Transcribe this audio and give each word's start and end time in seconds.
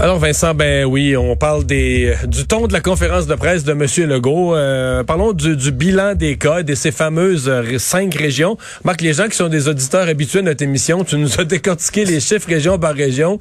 Alors 0.00 0.20
Vincent, 0.20 0.54
ben 0.54 0.84
oui, 0.84 1.16
on 1.16 1.34
parle 1.34 1.64
des 1.64 2.14
du 2.28 2.46
ton 2.46 2.68
de 2.68 2.72
la 2.72 2.78
conférence 2.78 3.26
de 3.26 3.34
presse 3.34 3.64
de 3.64 3.72
Monsieur 3.72 4.06
Legault. 4.06 4.54
Euh, 4.54 5.02
parlons 5.02 5.32
du, 5.32 5.72
bilan 5.72 6.14
des 6.14 6.36
cas 6.36 6.62
de 6.62 6.76
ces 6.76 6.92
fameuses 6.92 7.48
euh, 7.48 7.78
cinq 7.78 8.14
régions. 8.14 8.56
Marc, 8.84 9.00
les 9.00 9.12
gens 9.14 9.26
qui 9.26 9.36
sont 9.36 9.48
des 9.48 9.66
auditeurs 9.66 10.06
habitués 10.06 10.38
de 10.38 10.44
notre 10.44 10.62
émission, 10.62 11.02
tu 11.02 11.16
nous 11.16 11.40
as 11.40 11.44
décortiqué 11.44 12.04
les 12.04 12.20
chiffres 12.20 12.48
région 12.48 12.78
par 12.78 12.94
région 12.94 13.40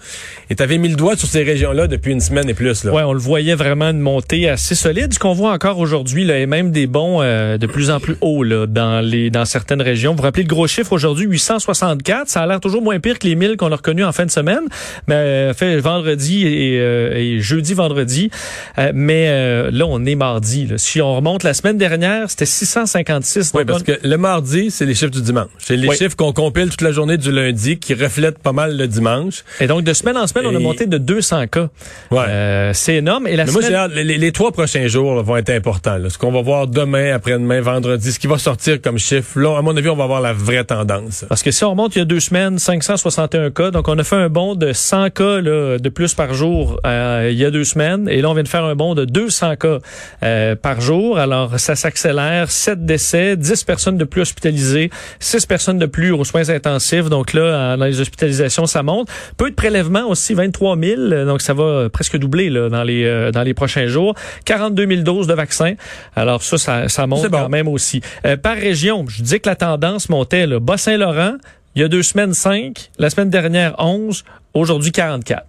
et 0.49 0.55
tu 0.55 0.63
avais 0.63 0.79
mis 0.79 0.89
le 0.89 0.95
doigt 0.95 1.15
sur 1.15 1.27
ces 1.27 1.43
régions-là 1.43 1.85
depuis 1.85 2.11
une 2.11 2.21
semaine 2.21 2.49
et 2.49 2.55
plus. 2.55 2.83
Là. 2.85 2.91
Ouais, 2.91 3.03
on 3.03 3.13
le 3.13 3.19
voyait 3.19 3.53
vraiment 3.53 3.91
une 3.91 3.99
montée 3.99 4.49
assez 4.49 4.73
solide, 4.73 5.13
ce 5.13 5.19
qu'on 5.19 5.33
voit 5.33 5.51
encore 5.51 5.77
aujourd'hui, 5.77 6.25
même 6.47 6.71
des 6.71 6.87
bons 6.87 7.21
euh, 7.21 7.59
de 7.59 7.67
plus 7.67 7.91
en 7.91 7.99
plus 7.99 8.17
hauts 8.21 8.43
dans 8.65 9.05
les 9.05 9.29
dans 9.29 9.45
certaines 9.45 9.83
régions. 9.83 10.13
Vous 10.13 10.17
vous 10.17 10.23
rappelez 10.23 10.43
le 10.43 10.49
gros 10.49 10.65
chiffre 10.65 10.91
aujourd'hui, 10.91 11.27
864. 11.27 12.29
Ça 12.29 12.41
a 12.41 12.47
l'air 12.47 12.59
toujours 12.59 12.81
moins 12.81 12.99
pire 12.99 13.19
que 13.19 13.27
les 13.27 13.35
1000 13.35 13.57
qu'on 13.57 13.71
a 13.71 13.75
reconnus 13.75 14.05
en 14.05 14.11
fin 14.11 14.25
de 14.25 14.31
semaine, 14.31 14.63
mais 15.07 15.53
fait 15.53 15.77
vendredi 15.77 16.46
euh, 16.47 17.15
et, 17.15 17.39
jeudi, 17.39 17.73
vendredi. 17.73 18.29
Euh, 18.77 18.91
mais 18.93 19.27
euh, 19.29 19.69
là, 19.71 19.85
on 19.87 20.05
est 20.05 20.15
mardi. 20.15 20.67
Si 20.77 21.01
on 21.01 21.15
remonte 21.15 21.43
la 21.43 21.53
semaine 21.53 21.77
dernière, 21.77 22.29
c'était 22.29 22.45
656. 22.45 23.51
Oui, 23.53 23.65
parce 23.65 23.83
que 23.83 23.99
le 24.03 24.17
mardi, 24.17 24.71
c'est 24.71 24.85
les 24.85 24.95
chiffres 24.95 25.11
du 25.11 25.21
dimanche. 25.21 25.47
C'est 25.59 25.77
les 25.77 25.91
chiffres 25.95 26.15
qu'on 26.15 26.33
compile 26.33 26.69
toute 26.69 26.81
la 26.81 26.91
journée 26.91 27.17
du 27.17 27.31
lundi 27.31 27.77
qui 27.77 27.93
reflètent 27.93 28.39
pas 28.39 28.53
mal 28.53 28.77
le 28.77 28.87
dimanche. 28.87 29.43
Et 29.59 29.67
donc, 29.67 29.83
de 29.83 29.93
semaine 29.93 30.17
en 30.17 30.27
semaine, 30.27 30.45
on 30.47 30.55
a 30.55 30.59
monté 30.59 30.85
de 30.85 30.97
200 30.97 31.47
cas. 31.47 31.69
Ouais. 32.11 32.71
c'est 32.73 32.95
énorme. 32.95 33.27
Et 33.27 33.35
la 33.35 33.45
moi, 33.45 33.61
les, 33.87 34.31
trois 34.31 34.51
prochains 34.51 34.87
jours 34.87 35.23
vont 35.23 35.37
être 35.37 35.49
importants. 35.49 35.97
Ce 36.09 36.17
qu'on 36.17 36.31
va 36.31 36.41
voir 36.41 36.67
demain, 36.67 37.13
après-demain, 37.13 37.61
vendredi, 37.61 38.11
ce 38.11 38.19
qui 38.19 38.27
va 38.27 38.37
sortir 38.37 38.81
comme 38.81 38.97
chiffre, 38.97 39.39
là, 39.39 39.57
à 39.57 39.61
mon 39.61 39.75
avis, 39.75 39.89
on 39.89 39.95
va 39.95 40.05
voir 40.05 40.21
la 40.21 40.33
vraie 40.33 40.63
tendance. 40.63 41.25
Parce 41.27 41.43
que 41.43 41.51
si 41.51 41.63
on 41.63 41.71
remonte 41.71 41.95
il 41.95 41.99
y 41.99 42.01
a 42.01 42.05
deux 42.05 42.19
semaines, 42.19 42.59
561 42.59 43.51
cas, 43.51 43.71
donc 43.71 43.87
on 43.87 43.97
a 43.97 44.03
fait 44.03 44.15
un 44.15 44.29
bond 44.29 44.55
de 44.55 44.73
100 44.73 45.09
cas 45.11 45.41
là, 45.41 45.77
de 45.77 45.89
plus 45.89 46.13
par 46.13 46.33
jour 46.33 46.36
euh, 46.45 47.29
il 47.31 47.37
y 47.37 47.45
a 47.45 47.51
deux 47.51 47.63
semaines. 47.63 48.07
Et 48.09 48.21
là, 48.21 48.29
on 48.29 48.33
vient 48.33 48.43
de 48.43 48.47
faire 48.47 48.63
un 48.63 48.75
bond 48.75 48.95
de 48.95 49.05
200 49.05 49.55
cas 49.55 49.79
euh, 50.23 50.55
par 50.55 50.81
jour. 50.81 51.17
Alors, 51.17 51.59
ça 51.59 51.75
s'accélère. 51.75 52.51
7 52.51 52.85
décès, 52.85 53.35
10 53.35 53.63
personnes 53.63 53.97
de 53.97 54.05
plus 54.05 54.21
hospitalisées, 54.21 54.89
6 55.19 55.45
personnes 55.45 55.79
de 55.79 55.85
plus 55.85 56.11
aux 56.11 56.23
soins 56.23 56.49
intensifs. 56.49 57.09
Donc 57.09 57.33
là, 57.33 57.77
dans 57.77 57.85
les 57.85 57.99
hospitalisations, 57.99 58.65
ça 58.65 58.83
monte. 58.83 59.09
Peu 59.37 59.49
de 59.49 59.55
prélèvements 59.55 60.07
aussi, 60.07 60.33
23 60.33 60.77
000. 60.77 61.25
Donc, 61.25 61.41
ça 61.41 61.53
va 61.53 61.89
presque 61.89 62.17
doubler 62.17 62.49
là, 62.49 62.69
dans, 62.69 62.83
les, 62.83 63.05
euh, 63.05 63.31
dans 63.31 63.43
les 63.43 63.53
prochains 63.53 63.87
jours. 63.87 64.15
42 64.45 64.87
000 64.87 65.01
doses 65.01 65.27
de 65.27 65.33
vaccins. 65.33 65.73
Alors 66.15 66.41
ça, 66.43 66.57
ça, 66.57 66.89
ça 66.89 67.07
monte 67.07 67.29
quand 67.29 67.49
même 67.49 67.67
aussi. 67.67 68.01
par 68.41 68.55
région, 68.55 69.05
je 69.07 69.21
dis 69.21 69.39
que 69.39 69.49
la 69.49 69.55
tendance 69.55 70.09
montait. 70.09 70.47
Bas-Saint-Laurent, 70.47 71.35
il 71.77 71.81
y 71.81 71.83
a 71.83 71.87
deux 71.87 72.01
semaines, 72.01 72.33
5. 72.33 72.89
La 72.97 73.09
semaine 73.09 73.29
dernière, 73.29 73.75
11. 73.77 74.23
Aujourd'hui, 74.55 74.91
44. 74.91 75.45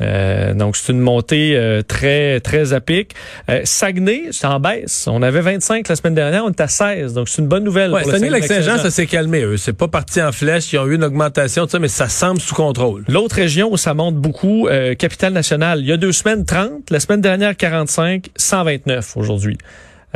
Euh, 0.00 0.54
donc, 0.54 0.76
c'est 0.76 0.92
une 0.92 1.00
montée 1.00 1.56
euh, 1.56 1.82
très, 1.82 2.40
très 2.40 2.72
à 2.72 2.80
pic. 2.80 3.14
Euh, 3.48 3.60
Saguenay, 3.64 4.28
c'est 4.32 4.46
en 4.46 4.60
baisse. 4.60 5.06
On 5.10 5.22
avait 5.22 5.40
25 5.40 5.88
la 5.88 5.96
semaine 5.96 6.14
dernière, 6.14 6.44
on 6.44 6.50
est 6.50 6.60
à 6.60 6.68
16. 6.68 7.14
Donc, 7.14 7.28
c'est 7.28 7.42
une 7.42 7.48
bonne 7.48 7.64
nouvelle. 7.64 7.92
Ouais, 7.92 8.04
Saguenay-Lac-Saint-Jean, 8.04 8.78
ça 8.78 8.90
s'est 8.90 9.06
calmé. 9.06 9.42
Eux. 9.42 9.56
C'est 9.56 9.72
pas 9.72 9.88
parti 9.88 10.22
en 10.22 10.32
flèche. 10.32 10.72
Ils 10.72 10.78
ont 10.78 10.86
eu 10.86 10.94
une 10.94 11.04
augmentation, 11.04 11.66
ça, 11.68 11.78
mais 11.78 11.88
ça 11.88 12.08
semble 12.08 12.40
sous 12.40 12.54
contrôle. 12.54 13.04
L'autre 13.08 13.36
région 13.36 13.72
où 13.72 13.76
ça 13.76 13.94
monte 13.94 14.16
beaucoup, 14.16 14.68
euh, 14.68 14.94
Capitale-Nationale. 14.94 15.80
Il 15.80 15.86
y 15.86 15.92
a 15.92 15.96
deux 15.96 16.12
semaines, 16.12 16.44
30. 16.44 16.90
La 16.90 17.00
semaine 17.00 17.20
dernière, 17.20 17.56
45. 17.56 18.28
129 18.36 19.16
aujourd'hui. 19.16 19.58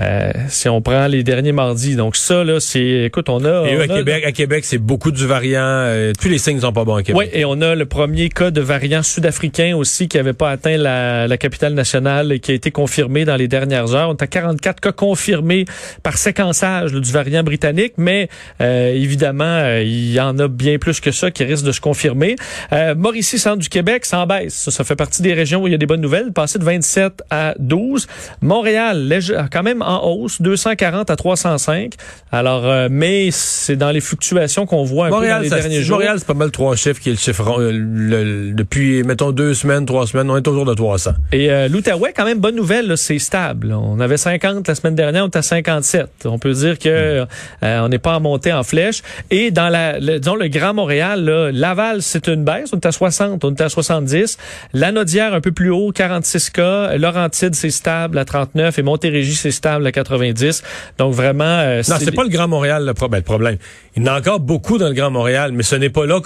Euh, 0.01 0.33
si 0.49 0.71
on 0.71 0.81
prend 0.81 1.07
les 1.07 1.23
derniers 1.23 1.53
mardis. 1.53 1.97
Donc 1.97 2.17
ça, 2.17 2.45
là, 2.45 2.61
c'est... 2.61 3.05
Écoute, 3.05 3.29
on 3.29 3.45
a... 3.45 3.69
Et 3.69 3.75
eux, 3.75 3.83
à, 3.83 3.89
Québec, 3.89 4.25
à 4.25 4.33
Québec, 4.33 4.65
c'est 4.65 4.79
beaucoup 4.79 5.11
du 5.11 5.27
variant. 5.27 5.61
Euh, 5.61 6.13
tous 6.19 6.29
les 6.29 6.39
signes 6.39 6.61
sont 6.61 6.73
pas 6.73 6.85
bons 6.85 6.95
à 6.95 7.03
Québec. 7.03 7.31
Oui, 7.33 7.39
et 7.39 7.45
on 7.45 7.61
a 7.61 7.75
le 7.75 7.85
premier 7.85 8.31
cas 8.31 8.51
de 8.51 8.63
variant 8.63 9.03
sud-africain 9.03 9.77
aussi 9.77 10.09
qui 10.09 10.17
avait 10.19 10.33
pas 10.33 10.51
atteint 10.51 10.79
la, 10.79 11.29
la, 11.29 11.37
capitale 11.37 11.75
nationale 11.75 12.33
et 12.33 12.41
qui 12.41 12.53
a 12.53 12.55
été 12.55 12.71
confirmé 12.71 13.27
dans 13.27 13.37
les 13.37 13.49
dernières 13.49 13.95
heures. 13.95 14.09
On 14.09 14.15
a 14.15 14.27
44 14.27 14.81
cas 14.81 14.93
confirmés 14.93 15.67
par 16.03 16.17
séquençage 16.17 16.93
du 16.93 17.13
variant 17.13 17.43
britannique, 17.43 17.95
mais 17.99 18.29
euh, 18.63 18.95
évidemment, 18.95 19.45
euh, 19.45 19.83
il 19.83 20.13
y 20.13 20.21
en 20.21 20.39
a 20.39 20.49
bien 20.49 20.79
plus 20.79 21.01
que 21.01 21.11
ça 21.11 21.31
qui 21.31 21.45
risquent 21.45 21.67
de 21.67 21.73
se 21.73 21.81
confirmer. 21.81 22.37
Mauricie, 22.97 23.39
centre 23.39 23.59
du 23.59 23.69
Québec, 23.69 24.07
ça 24.07 24.21
en 24.21 24.27
baisse. 24.27 24.55
Ça, 24.55 24.71
ça 24.71 24.85
fait 24.85 24.97
partie 24.97 25.21
des 25.21 25.35
régions 25.35 25.63
où 25.63 25.67
il 25.69 25.73
y 25.73 25.75
a 25.75 25.79
des 25.79 25.87
bonnes 25.87 26.01
nouvelles. 26.01 26.33
Passé 26.33 26.59
de 26.59 26.65
27 26.65 27.23
à 27.31 27.55
12. 27.59 28.07
Montréal, 28.41 29.21
quand 29.51 29.63
même 29.63 29.82
en 29.83 30.07
hausse, 30.07 30.41
240 30.41 31.11
à 31.11 31.17
305. 31.17 31.95
Alors, 32.31 32.67
euh, 32.67 32.89
mais 32.91 33.31
c'est 33.31 33.77
dans 33.77 33.91
les 33.91 34.01
fluctuations 34.01 34.67
qu'on 34.67 34.85
voit 34.85 35.07
un 35.07 35.11
Montréal, 35.11 35.43
peu 35.43 35.49
dans 35.49 35.57
les 35.57 35.63
derniers 35.63 35.83
jours. 35.83 35.99
Montréal, 35.99 36.17
c'est 36.19 36.27
pas 36.27 36.35
mal 36.35 36.51
trois 36.51 36.77
chiffres 36.77 37.01
qui 37.01 37.11
est 37.11 37.13
le 37.13 37.19
chiffre 37.19 37.61
euh, 37.61 38.53
depuis, 38.55 39.03
mettons, 39.03 39.33
deux 39.33 39.55
semaines, 39.55 39.85
trois 39.87 40.07
semaines, 40.07 40.31
on 40.31 40.37
est 40.37 40.49
autour 40.49 40.65
de 40.65 40.75
300. 40.75 41.13
Et 41.33 41.51
euh, 41.51 41.69
l'Outaouais, 41.69 42.13
quand 42.17 42.25
même, 42.25 42.39
bonne 42.39 42.57
nouvelle, 42.57 42.97
c'est 42.97 43.19
stable. 43.19 43.73
On 43.73 44.01
avait 44.01 44.17
50 44.17 44.67
la 44.67 44.75
semaine 44.75 44.95
dernière, 44.95 45.25
on 45.25 45.29
est 45.29 45.37
à 45.37 45.43
57. 45.43 46.09
On 46.25 46.39
peut 46.39 46.53
dire 46.53 46.79
que 46.79 47.23
hmm. 47.23 47.27
on 47.63 47.89
n'est 47.89 47.99
pas 47.99 48.17
en 48.17 48.21
montée 48.21 48.53
en 48.53 48.63
flèche. 48.63 49.03
Et 49.31 49.51
dans 49.51 49.69
la, 49.69 49.99
le, 49.99 50.19
disons, 50.19 50.37
le 50.37 50.49
Grand 50.49 50.75
Montréal, 50.75 51.51
Laval, 51.53 52.03
c'est 52.03 52.29
une 52.29 52.45
baisse. 52.45 52.71
On 52.73 52.77
est 52.77 52.87
à 52.87 52.93
60, 52.93 53.45
on 53.45 53.55
est 53.55 53.61
à 53.61 53.69
70. 53.69 54.39
Lanaudière, 54.73 55.35
un 55.35 55.41
peu 55.41 55.53
plus 55.53 55.71
haut, 55.71 55.93
46 55.93 56.51
cas. 56.51 56.97
Laurentide, 56.97 57.55
c'est 57.55 57.71
stable 57.71 58.19
à 58.19 58.25
39. 58.25 58.79
Et 58.79 58.83
Montérégie, 58.83 59.35
c'est 59.35 59.51
stable 59.51 59.72
à 59.75 59.93
90. 59.93 60.63
Donc 60.99 61.15
vraiment... 61.15 61.45
Euh, 61.45 61.83
non, 61.89 61.97
c'est 61.99 62.15
pas 62.15 62.25
le 62.25 62.29
Grand 62.29 62.49
Montréal 62.49 62.85
le, 62.85 63.09
ben, 63.09 63.19
le 63.19 63.23
problème. 63.23 63.57
Il 63.97 64.03
y 64.03 64.09
en 64.09 64.13
a 64.13 64.19
encore 64.19 64.41
beaucoup 64.41 64.79
dans 64.79 64.89
le 64.89 64.95
Grand 64.95 65.11
Montréal, 65.11 65.53
mais 65.53 65.63
ce 65.63 65.77
n'est 65.77 65.91
pas 65.91 66.07
là 66.07 66.21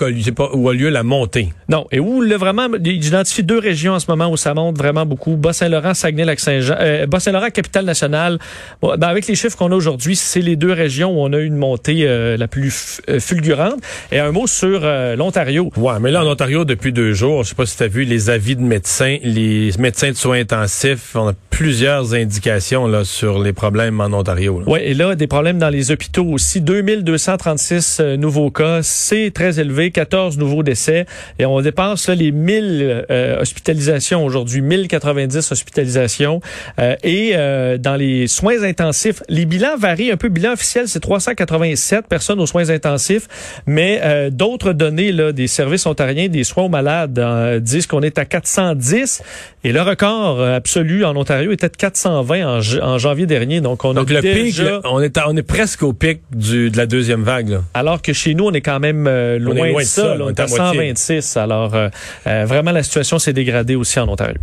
où 0.53 0.69
a 0.69 0.75
lieu 0.75 0.89
la 0.89 1.03
montée. 1.03 1.49
Non, 1.69 1.87
et 1.91 2.01
où 2.01 2.21
le 2.21 2.37
vraiment, 2.37 2.69
j'identifie 2.83 3.43
deux 3.43 3.59
régions 3.59 3.95
en 3.95 4.01
ce 4.01 4.11
moment 4.11 4.29
où 4.29 4.37
ça 4.37 4.55
monte 4.55 4.79
vraiment 4.79 5.07
beaucoup. 5.07 5.37
Bas-Saint-Laurent, 5.37 5.95
Saguenay-Lac-Saint-Jean, 5.95 6.77
euh, 6.79 7.07
Bas-Saint-Laurent, 7.07 7.51
capitale-nationale. 7.51 8.39
Bon, 8.83 8.95
ben 8.97 9.09
avec 9.09 9.27
les 9.27 9.35
chiffres 9.35 9.57
qu'on 9.57 9.73
a 9.73 9.75
aujourd'hui, 9.75 10.17
c'est 10.17 10.41
les 10.41 10.57
deux 10.57 10.73
régions 10.73 11.11
où 11.11 11.25
on 11.25 11.33
a 11.33 11.39
eu 11.39 11.47
une 11.47 11.57
montée 11.57 12.07
euh, 12.07 12.37
la 12.37 12.49
plus 12.49 13.01
euh, 13.09 13.21
fulgurante. 13.21 13.81
Et 14.13 14.19
un 14.19 14.33
mot 14.33 14.47
sur 14.47 14.81
euh, 14.83 15.17
l'Ontario. 15.17 15.71
Ouais, 15.77 15.99
mais 16.01 16.11
là 16.11 16.25
en 16.25 16.29
Ontario 16.29 16.65
depuis 16.65 16.93
deux 16.93 17.13
jours, 17.13 17.45
je 17.45 17.51
sais 17.51 17.55
pas 17.55 17.67
si 17.67 17.77
tu 17.77 17.83
as 17.83 17.89
vu 17.89 18.05
les 18.05 18.31
avis 18.31 18.57
de 18.57 18.63
médecins, 18.63 19.19
les 19.23 19.71
médecins 19.79 20.11
de 20.11 20.17
soins 20.17 20.41
intensifs, 20.41 21.15
on 21.15 21.29
a 21.29 21.33
plusieurs 21.51 22.15
indications 22.15 22.87
là 22.87 23.05
sur 23.05 23.36
les 23.43 23.53
problèmes 23.53 24.01
en 24.01 24.13
Ontario. 24.13 24.63
Oui, 24.67 24.81
et 24.83 24.95
là 24.95 25.15
des 25.15 25.27
problèmes 25.27 25.59
dans 25.59 25.71
les 25.71 25.91
hôpitaux 25.91 26.27
aussi. 26.27 26.61
2230 26.61 27.37
36 27.47 27.99
euh, 28.01 28.17
nouveaux 28.17 28.51
cas. 28.51 28.81
C'est 28.83 29.31
très 29.33 29.61
élevé, 29.61 29.91
14 29.91 30.39
nouveaux 30.39 30.63
décès. 30.63 31.07
Et 31.39 31.47
on 31.47 31.61
dépasse 31.61 32.09
là, 32.09 32.15
les 32.15 32.33
1000 32.33 33.05
euh, 33.11 33.41
hospitalisations 33.41 34.25
aujourd'hui, 34.25 34.63
1090 34.63 35.53
hospitalisations. 35.53 36.41
Euh, 36.79 36.97
et 37.03 37.35
dans 37.79 37.97
les 37.97 38.27
soins 38.27 38.63
intensifs, 38.63 39.23
les 39.29 39.47
bilans 39.47 39.77
varient 39.79 40.11
un 40.11 40.17
peu. 40.17 40.29
Bilan 40.29 40.53
officiel, 40.53 40.89
c'est 40.89 41.01
387 41.01 42.09
personnes 42.09 42.41
aux 42.41 42.47
soins 42.47 42.71
intensifs. 42.71 43.29
Mais 43.67 44.31
d'autres 44.31 44.73
données 44.73 45.13
là, 45.13 45.33
des 45.33 45.47
services 45.47 45.87
ontariens 45.87 46.29
des 46.29 46.45
soins 46.45 46.65
aux 46.65 46.69
malades 46.69 47.63
disent 47.63 47.87
qu'on 47.87 48.03
est 48.03 48.19
à 48.19 48.25
410. 48.25 49.23
Et 49.65 49.73
le 49.73 49.83
record 49.83 50.43
absolu 50.43 51.05
en 51.05 51.17
Ontario 51.17 51.53
était 51.53 51.69
de 51.69 51.77
420 51.77 52.61
en, 52.83 52.99
janvier 52.99 53.26
dernier. 53.27 53.61
Donc, 53.61 53.85
on 53.85 53.95
Donc 53.95 54.11
a 54.11 54.15
le 54.15 54.21
pic, 54.21 54.61
on, 54.85 55.01
est 55.01 55.19
on 55.27 55.37
est 55.37 55.43
presque 55.43 55.83
au 55.83 55.93
pic 55.93 56.23
du, 56.35 56.71
de 56.71 56.77
la 56.77 56.87
deuxième 56.87 57.23
vague. 57.23 57.61
Alors 57.75 58.03
que 58.03 58.13
chez 58.13 58.35
nous, 58.35 58.45
on 58.45 58.53
est 58.53 58.61
quand 58.61 58.81
même 58.81 59.07
euh, 59.07 59.39
loin, 59.39 59.73
de 59.73 59.85
ça. 59.85 60.17
on, 60.19 60.31
est 60.31 60.41
à 60.41 60.47
126. 60.47 61.37
Alors, 61.37 61.75
euh, 61.75 61.89
euh, 62.27 62.45
vraiment, 62.47 62.73
la 62.73 62.83
situation 62.83 63.19
s'est 63.19 63.33
dégradée 63.33 63.75
aussi 63.75 63.99
en 63.99 64.09
Ontario. 64.09 64.37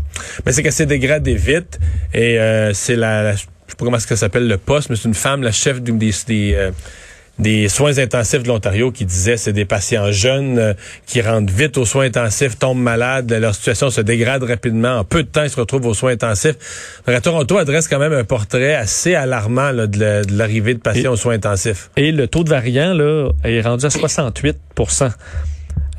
Mais 0.45 0.51
c'est 0.51 0.63
qu'elle 0.63 0.73
s'est 0.73 0.85
dégradée 0.85 1.35
vite. 1.35 1.79
Et 2.13 2.37
c'est 2.73 2.95
la, 2.95 3.33
je 3.33 3.39
sais 3.39 3.47
pas 3.77 3.85
comment 3.85 3.99
ça 3.99 4.15
s'appelle 4.15 4.47
le 4.47 4.57
poste, 4.57 4.89
mais 4.89 4.95
c'est 4.95 5.07
une 5.07 5.13
femme, 5.13 5.41
la 5.41 5.51
chef 5.51 5.81
d'une 5.81 5.97
des, 5.97 6.11
des 6.27 6.71
des 7.39 7.67
soins 7.67 7.97
intensifs 7.97 8.43
de 8.43 8.47
l'Ontario 8.47 8.91
qui 8.91 9.05
disait 9.05 9.37
c'est 9.37 9.53
des 9.53 9.65
patients 9.65 10.11
jeunes 10.11 10.59
euh, 10.59 10.73
qui 11.07 11.21
rentrent 11.21 11.51
vite 11.51 11.77
aux 11.77 11.85
soins 11.85 12.05
intensifs, 12.05 12.59
tombent 12.59 12.81
malades, 12.81 13.31
leur 13.31 13.55
situation 13.55 13.89
se 13.89 14.01
dégrade 14.01 14.43
rapidement. 14.43 14.99
En 14.99 15.03
peu 15.03 15.23
de 15.23 15.27
temps, 15.27 15.43
ils 15.43 15.49
se 15.49 15.59
retrouvent 15.59 15.87
aux 15.87 15.93
soins 15.93 16.11
intensifs. 16.11 17.01
Donc, 17.07 17.15
à 17.15 17.21
Toronto 17.21 17.57
adresse 17.57 17.87
quand 17.87 17.99
même 17.99 18.13
un 18.13 18.23
portrait 18.23 18.75
assez 18.75 19.15
alarmant 19.15 19.73
de 19.73 20.21
l'arrivée 20.31 20.75
de 20.75 20.79
patients 20.79 21.13
aux 21.13 21.17
soins 21.17 21.33
intensifs. 21.33 21.89
Et 21.97 22.11
le 22.11 22.27
taux 22.27 22.43
de 22.43 22.49
variant 22.49 22.93
là, 22.93 23.29
est 23.43 23.61
rendu 23.61 23.85
à 23.85 23.89
68% 23.89 25.11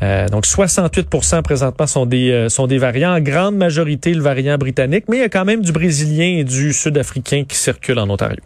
Euh, 0.03 0.29
donc 0.29 0.45
68% 0.45 1.43
présentement 1.43 1.87
sont 1.87 2.05
des 2.05 2.31
euh, 2.31 2.49
sont 2.49 2.67
des 2.67 2.79
variants, 2.79 3.15
en 3.15 3.21
grande 3.21 3.57
majorité 3.57 4.13
le 4.13 4.23
variant 4.23 4.59
britannique, 4.59 5.05
mais 5.09 5.19
il 5.19 5.21
y 5.21 5.25
a 5.25 5.29
quand 5.29 5.45
même 5.45 5.63
du 5.63 5.73
brésilien 5.73 6.39
et 6.39 6.45
du 6.45 6.73
sud-africain 6.73 7.45
qui 7.45 7.57
circulent 7.57 8.01
en 8.01 8.11
Ontario. 8.11 8.41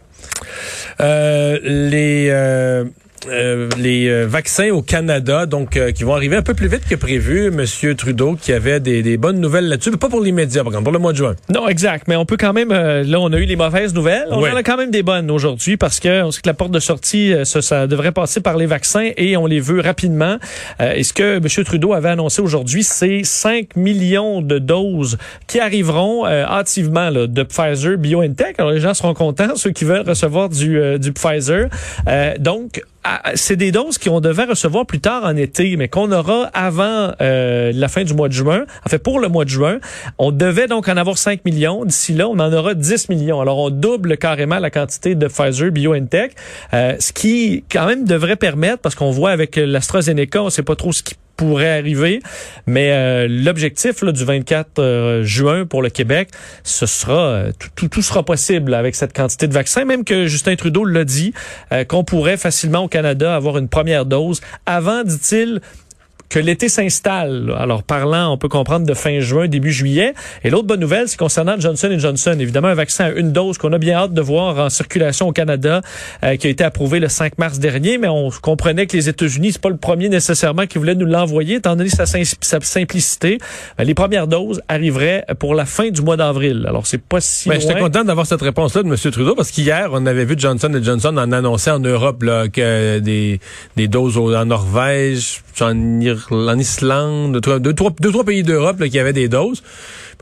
Euh, 1.01 1.59
les 1.63 2.27
euh, 2.29 2.85
euh, 3.31 3.69
les 3.77 4.07
euh, 4.07 4.25
vaccins 4.27 4.69
au 4.71 4.81
Canada, 4.81 5.45
donc 5.45 5.77
euh, 5.77 5.91
qui 5.91 6.03
vont 6.03 6.13
arriver 6.15 6.35
un 6.35 6.41
peu 6.41 6.53
plus 6.53 6.67
vite 6.67 6.83
que 6.89 6.95
prévu. 6.95 7.51
Monsieur 7.51 7.95
Trudeau 7.95 8.35
qui 8.39 8.51
avait 8.53 8.79
des, 8.79 9.01
des 9.03 9.17
bonnes 9.17 9.39
nouvelles 9.39 9.67
là-dessus, 9.67 9.91
mais 9.91 9.97
pas 9.97 10.09
pour 10.09 10.21
l'immédiat, 10.21 10.63
par 10.63 10.71
exemple, 10.71 10.83
pour 10.85 10.93
le 10.93 10.99
mois 10.99 11.11
de 11.11 11.17
juin. 11.17 11.35
Non, 11.53 11.67
exact. 11.67 12.07
Mais 12.07 12.15
on 12.15 12.25
peut 12.25 12.37
quand 12.37 12.53
même. 12.53 12.71
euh, 12.71 13.03
là, 13.03 13.19
on 13.19 13.31
a 13.33 13.37
eu 13.37 13.45
les 13.45 13.55
mauvaises 13.55 13.93
nouvelles. 13.93 14.25
On 14.31 14.41
Ouais. 14.41 14.51
en 14.51 14.55
a 14.55 14.63
quand 14.63 14.77
même 14.77 14.91
des 14.91 15.03
bonnes 15.03 15.29
aujourd'hui 15.31 15.77
parce 15.77 15.99
que 15.99 16.23
on 16.23 16.31
sait 16.31 16.41
que 16.41 16.47
la 16.49 16.53
porte 16.53 16.71
de 16.71 16.79
sortie, 16.79 17.33
euh, 17.33 17.45
ça, 17.45 17.61
ça 17.61 17.87
devrait 17.87 18.11
passer 18.11 18.41
par 18.41 18.57
les 18.57 18.65
vaccins 18.65 19.09
et 19.17 19.37
on 19.37 19.45
les 19.45 19.59
veut 19.59 19.81
rapidement. 19.81 20.37
Euh, 20.81 20.93
et 20.95 21.03
ce 21.03 21.13
que 21.13 21.37
M. 21.37 21.63
Trudeau 21.65 21.93
avait 21.93 22.09
annoncé 22.09 22.41
aujourd'hui, 22.41 22.83
c'est 22.83 23.21
5 23.23 23.75
millions 23.75 24.41
de 24.41 24.59
doses 24.59 25.17
qui 25.47 25.59
arriveront 25.59 26.25
euh, 26.25 26.43
hâtivement 26.45 27.09
là, 27.09 27.27
de 27.27 27.43
Pfizer 27.43 27.97
BioNTech. 27.97 28.55
Alors 28.59 28.71
les 28.71 28.79
gens 28.79 28.93
seront 28.93 29.13
contents, 29.13 29.49
ceux 29.55 29.71
qui 29.71 29.85
veulent 29.85 30.07
recevoir 30.07 30.49
du, 30.49 30.79
euh, 30.79 30.97
du 30.97 31.11
Pfizer. 31.13 31.67
Euh, 32.07 32.33
donc 32.39 32.81
c'est 33.35 33.55
des 33.55 33.71
doses 33.71 33.97
qu'on 33.97 34.19
devait 34.19 34.43
recevoir 34.43 34.85
plus 34.85 34.99
tard 34.99 35.23
en 35.23 35.35
été, 35.35 35.75
mais 35.77 35.87
qu'on 35.87 36.11
aura 36.11 36.49
avant 36.53 37.13
euh, 37.21 37.71
la 37.73 37.87
fin 37.87 38.03
du 38.03 38.13
mois 38.13 38.27
de 38.27 38.33
juin. 38.33 38.65
En 38.85 38.97
pour 38.99 39.19
le 39.19 39.29
mois 39.29 39.45
de 39.45 39.49
juin, 39.49 39.79
on 40.17 40.31
devait 40.31 40.67
donc 40.67 40.89
en 40.89 40.97
avoir 40.97 41.17
5 41.17 41.45
millions. 41.45 41.85
D'ici 41.85 42.13
là, 42.13 42.27
on 42.27 42.39
en 42.39 42.51
aura 42.51 42.73
10 42.73 43.09
millions. 43.09 43.39
Alors, 43.39 43.57
on 43.57 43.69
double 43.69 44.17
carrément 44.17 44.59
la 44.59 44.69
quantité 44.69 45.15
de 45.15 45.27
Pfizer 45.27 45.71
BioNTech, 45.71 46.35
euh, 46.73 46.95
ce 46.99 47.13
qui, 47.13 47.63
quand 47.71 47.85
même, 47.85 48.05
devrait 48.05 48.35
permettre, 48.35 48.79
parce 48.79 48.95
qu'on 48.95 49.11
voit 49.11 49.31
avec 49.31 49.55
l'AstraZeneca, 49.55 50.43
on 50.43 50.49
sait 50.49 50.63
pas 50.63 50.75
trop 50.75 50.91
ce 50.91 51.03
qui 51.03 51.15
pourrait 51.39 51.79
arriver, 51.79 52.19
mais 52.67 52.91
euh, 52.91 53.25
l'objectif 53.29 54.03
du 54.03 54.25
24 54.25 54.79
euh, 54.79 55.23
juin 55.23 55.65
pour 55.65 55.81
le 55.81 55.89
Québec, 55.89 56.31
ce 56.65 56.85
sera 56.85 57.13
euh, 57.13 57.51
tout, 57.57 57.69
tout, 57.75 57.87
tout 57.87 58.01
sera 58.01 58.23
possible 58.23 58.73
avec 58.73 58.93
cette 58.93 59.15
quantité 59.15 59.47
de 59.47 59.53
vaccins, 59.53 59.85
même 59.85 60.03
que 60.03 60.25
Justin 60.25 60.57
Trudeau 60.57 60.83
l'a 60.83 61.05
dit, 61.05 61.33
euh, 61.71 61.85
qu'on 61.85 62.03
pourrait 62.03 62.35
facilement 62.35 62.79
au 62.79 62.87
Canada 62.89 63.33
avoir 63.33 63.57
une 63.57 63.69
première 63.69 64.05
dose. 64.05 64.41
Avant, 64.65 65.03
dit-il, 65.05 65.61
que 66.29 66.39
l'été 66.39 66.69
s'installe. 66.69 67.53
Alors, 67.57 67.81
parlant, 67.83 68.31
on 68.31 68.37
peut 68.37 68.49
comprendre 68.49 68.85
de 68.85 68.93
fin 68.93 69.19
juin, 69.19 69.47
début 69.47 69.71
juillet. 69.71 70.13
Et 70.43 70.49
l'autre 70.49 70.67
bonne 70.67 70.79
nouvelle, 70.79 71.07
c'est 71.07 71.17
concernant 71.17 71.59
Johnson 71.59 71.89
Johnson. 71.97 72.35
Évidemment, 72.39 72.67
un 72.67 72.75
vaccin 72.75 73.05
à 73.05 73.09
une 73.11 73.31
dose 73.31 73.57
qu'on 73.57 73.73
a 73.73 73.77
bien 73.79 73.95
hâte 73.97 74.13
de 74.13 74.21
voir 74.21 74.57
en 74.59 74.69
circulation 74.69 75.27
au 75.27 75.31
Canada, 75.31 75.81
euh, 76.23 76.35
qui 76.35 76.47
a 76.47 76.49
été 76.51 76.63
approuvé 76.63 76.99
le 76.99 77.07
5 77.09 77.37
mars 77.39 77.57
dernier, 77.59 77.97
mais 77.97 78.07
on 78.07 78.29
comprenait 78.29 78.85
que 78.85 78.95
les 78.95 79.09
États-Unis, 79.09 79.53
c'est 79.53 79.61
pas 79.61 79.69
le 79.69 79.77
premier 79.77 80.07
nécessairement 80.09 80.67
qui 80.67 80.77
voulait 80.77 80.95
nous 80.95 81.05
l'envoyer, 81.07 81.55
étant 81.55 81.75
donné 81.75 81.89
sa, 81.89 82.05
sim- 82.05 82.21
sa 82.41 82.59
simplicité. 82.61 83.39
Ben, 83.77 83.83
les 83.85 83.93
premières 83.95 84.27
doses 84.27 84.61
arriveraient 84.67 85.25
pour 85.39 85.55
la 85.55 85.65
fin 85.65 85.89
du 85.89 86.01
mois 86.01 86.17
d'avril. 86.17 86.65
Alors, 86.67 86.85
c'est 86.85 87.01
pas 87.01 87.21
si 87.21 87.49
Ben. 87.49 87.59
J'étais 87.59 87.79
content 87.79 88.03
d'avoir 88.03 88.25
cette 88.27 88.41
réponse-là 88.41 88.83
de 88.83 88.87
M. 88.87 88.95
Trudeau 89.11 89.33
parce 89.35 89.49
qu'hier, 89.51 89.89
on 89.93 90.05
avait 90.05 90.25
vu 90.25 90.35
Johnson 90.37 90.71
Johnson 90.81 91.15
en 91.17 91.31
annoncer 91.31 91.71
en 91.71 91.79
Europe 91.79 92.21
là, 92.23 92.47
que 92.49 92.99
des, 92.99 93.39
des 93.75 93.87
doses 93.87 94.17
en 94.17 94.45
Norvège, 94.45 95.41
en, 95.61 95.73
Ir- 96.01 96.18
en 96.31 96.57
Islande, 96.59 97.33
deux, 97.33 97.41
trois- 97.41 97.59
trois, 98.11 98.23
pays 98.23 98.43
d'Europe 98.43 98.83
qui 98.85 98.99
avaient 98.99 99.13
des 99.13 99.27
doses. 99.27 99.63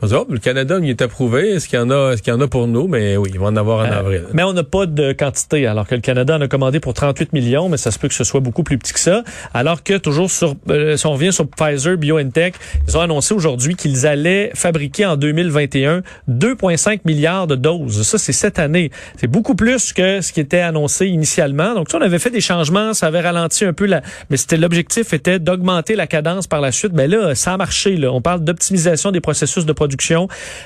Dit, 0.06 0.14
oh, 0.14 0.26
le 0.30 0.38
Canada, 0.38 0.78
il 0.80 0.88
est 0.88 1.02
approuvé. 1.02 1.50
Est-ce 1.50 1.66
qu'il 1.68 1.76
y 1.76 1.82
en 1.82 1.90
a, 1.90 2.12
est-ce 2.12 2.22
qu'il 2.22 2.32
y 2.32 2.36
en 2.36 2.40
a 2.40 2.46
pour 2.46 2.68
nous? 2.68 2.86
Mais 2.86 3.16
oui, 3.16 3.30
ils 3.34 3.40
vont 3.40 3.46
en 3.46 3.56
avoir 3.56 3.80
en 3.80 3.90
Euh, 3.90 3.98
avril. 3.98 4.22
Mais 4.32 4.44
on 4.44 4.52
n'a 4.52 4.62
pas 4.62 4.86
de 4.86 5.12
quantité, 5.12 5.66
alors 5.66 5.88
que 5.88 5.96
le 5.96 6.00
Canada 6.00 6.36
en 6.36 6.40
a 6.40 6.46
commandé 6.46 6.78
pour 6.78 6.94
38 6.94 7.32
millions, 7.32 7.68
mais 7.68 7.78
ça 7.78 7.90
se 7.90 7.98
peut 7.98 8.06
que 8.06 8.14
ce 8.14 8.22
soit 8.22 8.38
beaucoup 8.38 8.62
plus 8.62 8.78
petit 8.78 8.92
que 8.92 9.00
ça. 9.00 9.24
Alors 9.54 9.82
que 9.82 9.98
toujours 9.98 10.30
sur, 10.30 10.54
euh, 10.70 10.96
si 10.96 11.04
on 11.06 11.14
revient 11.14 11.32
sur 11.32 11.48
Pfizer, 11.48 11.96
BioNTech, 11.96 12.54
ils 12.86 12.96
ont 12.96 13.00
annoncé 13.00 13.34
aujourd'hui 13.34 13.74
qu'ils 13.74 14.06
allaient 14.06 14.52
fabriquer 14.54 15.04
en 15.04 15.16
2021 15.16 16.02
2,5 16.28 17.00
milliards 17.04 17.48
de 17.48 17.56
doses. 17.56 18.02
Ça, 18.06 18.18
c'est 18.18 18.32
cette 18.32 18.60
année. 18.60 18.90
C'est 19.16 19.26
beaucoup 19.26 19.56
plus 19.56 19.92
que 19.92 20.20
ce 20.20 20.32
qui 20.32 20.38
était 20.38 20.60
annoncé 20.60 21.06
initialement. 21.08 21.74
Donc, 21.74 21.90
ça, 21.90 21.98
on 21.98 22.02
avait 22.02 22.20
fait 22.20 22.30
des 22.30 22.40
changements, 22.40 22.94
ça 22.94 23.08
avait 23.08 23.20
ralenti 23.20 23.64
un 23.64 23.72
peu 23.72 23.86
la, 23.86 24.02
mais 24.30 24.36
c'était 24.36 24.58
l'objectif 24.58 25.12
était 25.12 25.40
d'augmenter 25.40 25.96
la 25.96 26.06
cadence 26.06 26.46
par 26.46 26.60
la 26.60 26.70
suite. 26.70 26.92
Mais 26.94 27.08
là, 27.08 27.34
ça 27.34 27.54
a 27.54 27.56
marché. 27.56 27.96
Là. 27.96 28.12
On 28.12 28.20
parle 28.20 28.44
d'optimisation 28.44 29.10
des 29.10 29.20
processus 29.20 29.66
de 29.66 29.72
production 29.72 29.87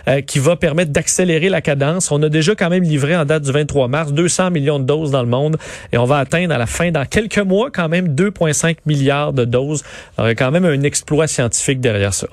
euh, 0.09 0.21
qui 0.21 0.39
va 0.39 0.57
permettre 0.57 0.93
d'accélérer 0.93 1.49
la 1.49 1.61
cadence. 1.61 2.11
On 2.11 2.23
a 2.23 2.29
déjà 2.29 2.55
quand 2.55 2.71
même 2.71 2.83
livré 2.83 3.17
en 3.17 3.25
date 3.25 3.45
du 3.45 3.53
23 3.53 3.89
mars 3.89 4.13
200 4.13 4.51
millions 4.51 4.79
de 4.79 4.85
doses 4.85 5.11
dans 5.11 5.23
le 5.23 5.29
monde 5.29 5.57
et 5.93 5.99
on 5.99 6.05
va 6.05 6.19
atteindre 6.19 6.55
à 6.55 6.59
la 6.59 6.67
fin, 6.67 6.91
dans 6.91 7.05
quelques 7.05 7.39
mois, 7.39 7.71
quand 7.71 7.89
même 7.89 8.09
2,5 8.09 8.77
milliards 8.87 9.33
de 9.33 9.45
doses. 9.45 9.83
Il 10.19 10.25
y 10.25 10.29
a 10.29 10.35
quand 10.35 10.51
même 10.51 10.65
un 10.65 10.83
exploit 10.83 11.27
scientifique 11.27 11.81
derrière 11.81 12.15
ça. 12.15 12.29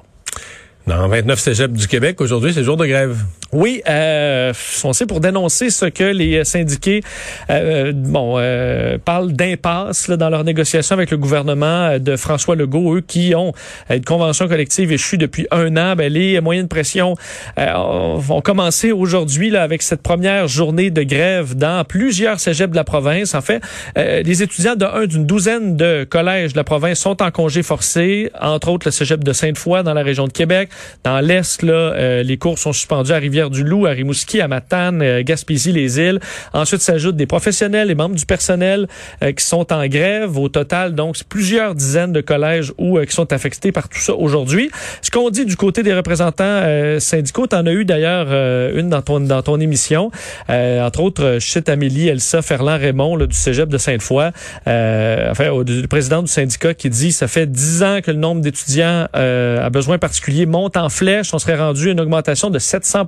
Dans 0.87 1.07
29 1.07 1.39
cégeps 1.39 1.73
du 1.73 1.87
Québec, 1.87 2.19
aujourd'hui, 2.21 2.53
c'est 2.53 2.63
jour 2.63 2.77
de 2.77 2.85
grève. 2.85 3.17
Oui, 3.51 3.81
euh, 3.89 4.53
on 4.83 4.91
pour 5.07 5.21
dénoncer 5.21 5.69
ce 5.69 5.85
que 5.85 6.03
les 6.03 6.43
syndiqués 6.43 7.01
euh, 7.49 7.93
bon 7.95 8.35
euh, 8.37 8.97
parlent 9.03 9.31
d'impasse 9.31 10.09
dans 10.09 10.29
leurs 10.29 10.43
négociations 10.43 10.93
avec 10.93 11.09
le 11.09 11.17
gouvernement 11.17 11.65
euh, 11.65 11.99
de 11.99 12.15
François 12.15 12.55
Legault, 12.55 12.97
eux 12.97 13.01
qui 13.01 13.33
ont 13.33 13.53
euh, 13.89 13.95
une 13.97 14.05
convention 14.05 14.47
collective 14.47 14.91
échue 14.91 15.17
depuis 15.17 15.47
un 15.51 15.77
an. 15.77 15.95
Ben, 15.95 16.11
les 16.11 16.39
moyens 16.41 16.65
de 16.65 16.69
pression 16.69 17.15
euh, 17.57 17.73
ont 17.73 18.19
ont 18.29 18.41
commencé 18.41 18.91
aujourd'hui 18.91 19.49
là, 19.49 19.63
avec 19.63 19.81
cette 19.81 20.01
première 20.01 20.47
journée 20.47 20.91
de 20.91 21.01
grève 21.03 21.55
dans 21.55 21.83
plusieurs 21.85 22.39
cégeps 22.39 22.71
de 22.71 22.75
la 22.75 22.83
province. 22.83 23.33
En 23.33 23.41
fait, 23.41 23.61
euh, 23.97 24.21
les 24.21 24.43
étudiants 24.43 24.75
de 24.75 24.85
un 24.85 25.05
d'une 25.07 25.25
douzaine 25.25 25.75
de 25.75 26.03
collèges 26.09 26.53
de 26.53 26.57
la 26.57 26.63
province 26.63 26.99
sont 26.99 27.21
en 27.21 27.31
congé 27.31 27.63
forcé, 27.63 28.31
entre 28.39 28.69
autres 28.69 28.87
le 28.87 28.91
cégep 28.91 29.23
de 29.23 29.33
Sainte-Foy 29.33 29.83
dans 29.83 29.93
la 29.93 30.03
région 30.03 30.27
de 30.27 30.31
Québec. 30.31 30.69
Dans 31.03 31.19
l'Est, 31.19 31.63
là, 31.63 31.73
euh, 31.73 32.23
les 32.23 32.37
cours 32.37 32.59
sont 32.59 32.73
suspendus 32.73 33.11
à 33.11 33.19
Rivière-du-Loup, 33.39 33.85
à 33.85 33.91
Rimouski, 33.91 34.41
à 34.41 34.49
Matane, 34.49 35.01
euh, 35.01 35.23
Gaspésie, 35.23 35.71
les 35.71 35.97
îles. 35.97 36.19
Ensuite, 36.53 36.81
s'ajoutent 36.81 37.15
des 37.15 37.25
professionnels 37.25 37.89
et 37.89 37.95
membres 37.95 38.15
du 38.15 38.25
personnel 38.25 38.87
euh, 39.23 39.31
qui 39.31 39.45
sont 39.45 39.71
en 39.71 39.87
grève. 39.87 40.37
Au 40.37 40.49
total, 40.49 40.93
donc, 40.93 41.15
plusieurs 41.29 41.73
dizaines 41.73 42.11
de 42.11 42.19
collèges 42.19 42.73
où, 42.77 42.97
euh, 42.97 43.05
qui 43.05 43.13
sont 43.13 43.31
affectés 43.31 43.71
par 43.71 43.87
tout 43.87 43.99
ça 43.99 44.13
aujourd'hui. 44.13 44.69
Ce 45.01 45.09
qu'on 45.09 45.29
dit 45.29 45.45
du 45.45 45.55
côté 45.55 45.83
des 45.83 45.93
représentants 45.93 46.43
euh, 46.43 46.99
syndicaux, 46.99 47.47
tu 47.47 47.55
en 47.55 47.65
as 47.65 47.71
eu 47.71 47.85
d'ailleurs 47.85 48.27
une 48.75 48.89
dans 48.89 49.01
ton, 49.01 49.19
dans 49.21 49.41
ton 49.41 49.59
émission. 49.59 50.11
Entre 50.49 50.99
autres, 50.99 51.37
je 51.39 51.59
Amélie 51.69 52.07
Elsa 52.07 52.41
Ferland-Raymond 52.41 53.17
du 53.17 53.35
cégep 53.35 53.69
de 53.69 53.77
Sainte-Foy, 53.77 54.31
enfin, 54.65 55.49
au, 55.51 55.63
du 55.63 55.87
président 55.87 56.21
du 56.21 56.27
syndicat 56.27 56.73
qui 56.73 56.89
dit 56.89 57.11
ça 57.11 57.27
fait 57.27 57.45
dix 57.45 57.83
ans 57.83 57.99
que 58.01 58.11
le 58.11 58.17
nombre 58.17 58.41
d'étudiants 58.41 59.07
à 59.13 59.69
besoins 59.69 59.97
particuliers 59.97 60.45
monte 60.45 60.77
en 60.77 60.89
flèche. 60.89 61.33
On 61.33 61.39
serait 61.39 61.57
rendu 61.57 61.89
à 61.89 61.91
une 61.91 61.99
augmentation 61.99 62.49
de 62.49 62.59
700 62.59 63.05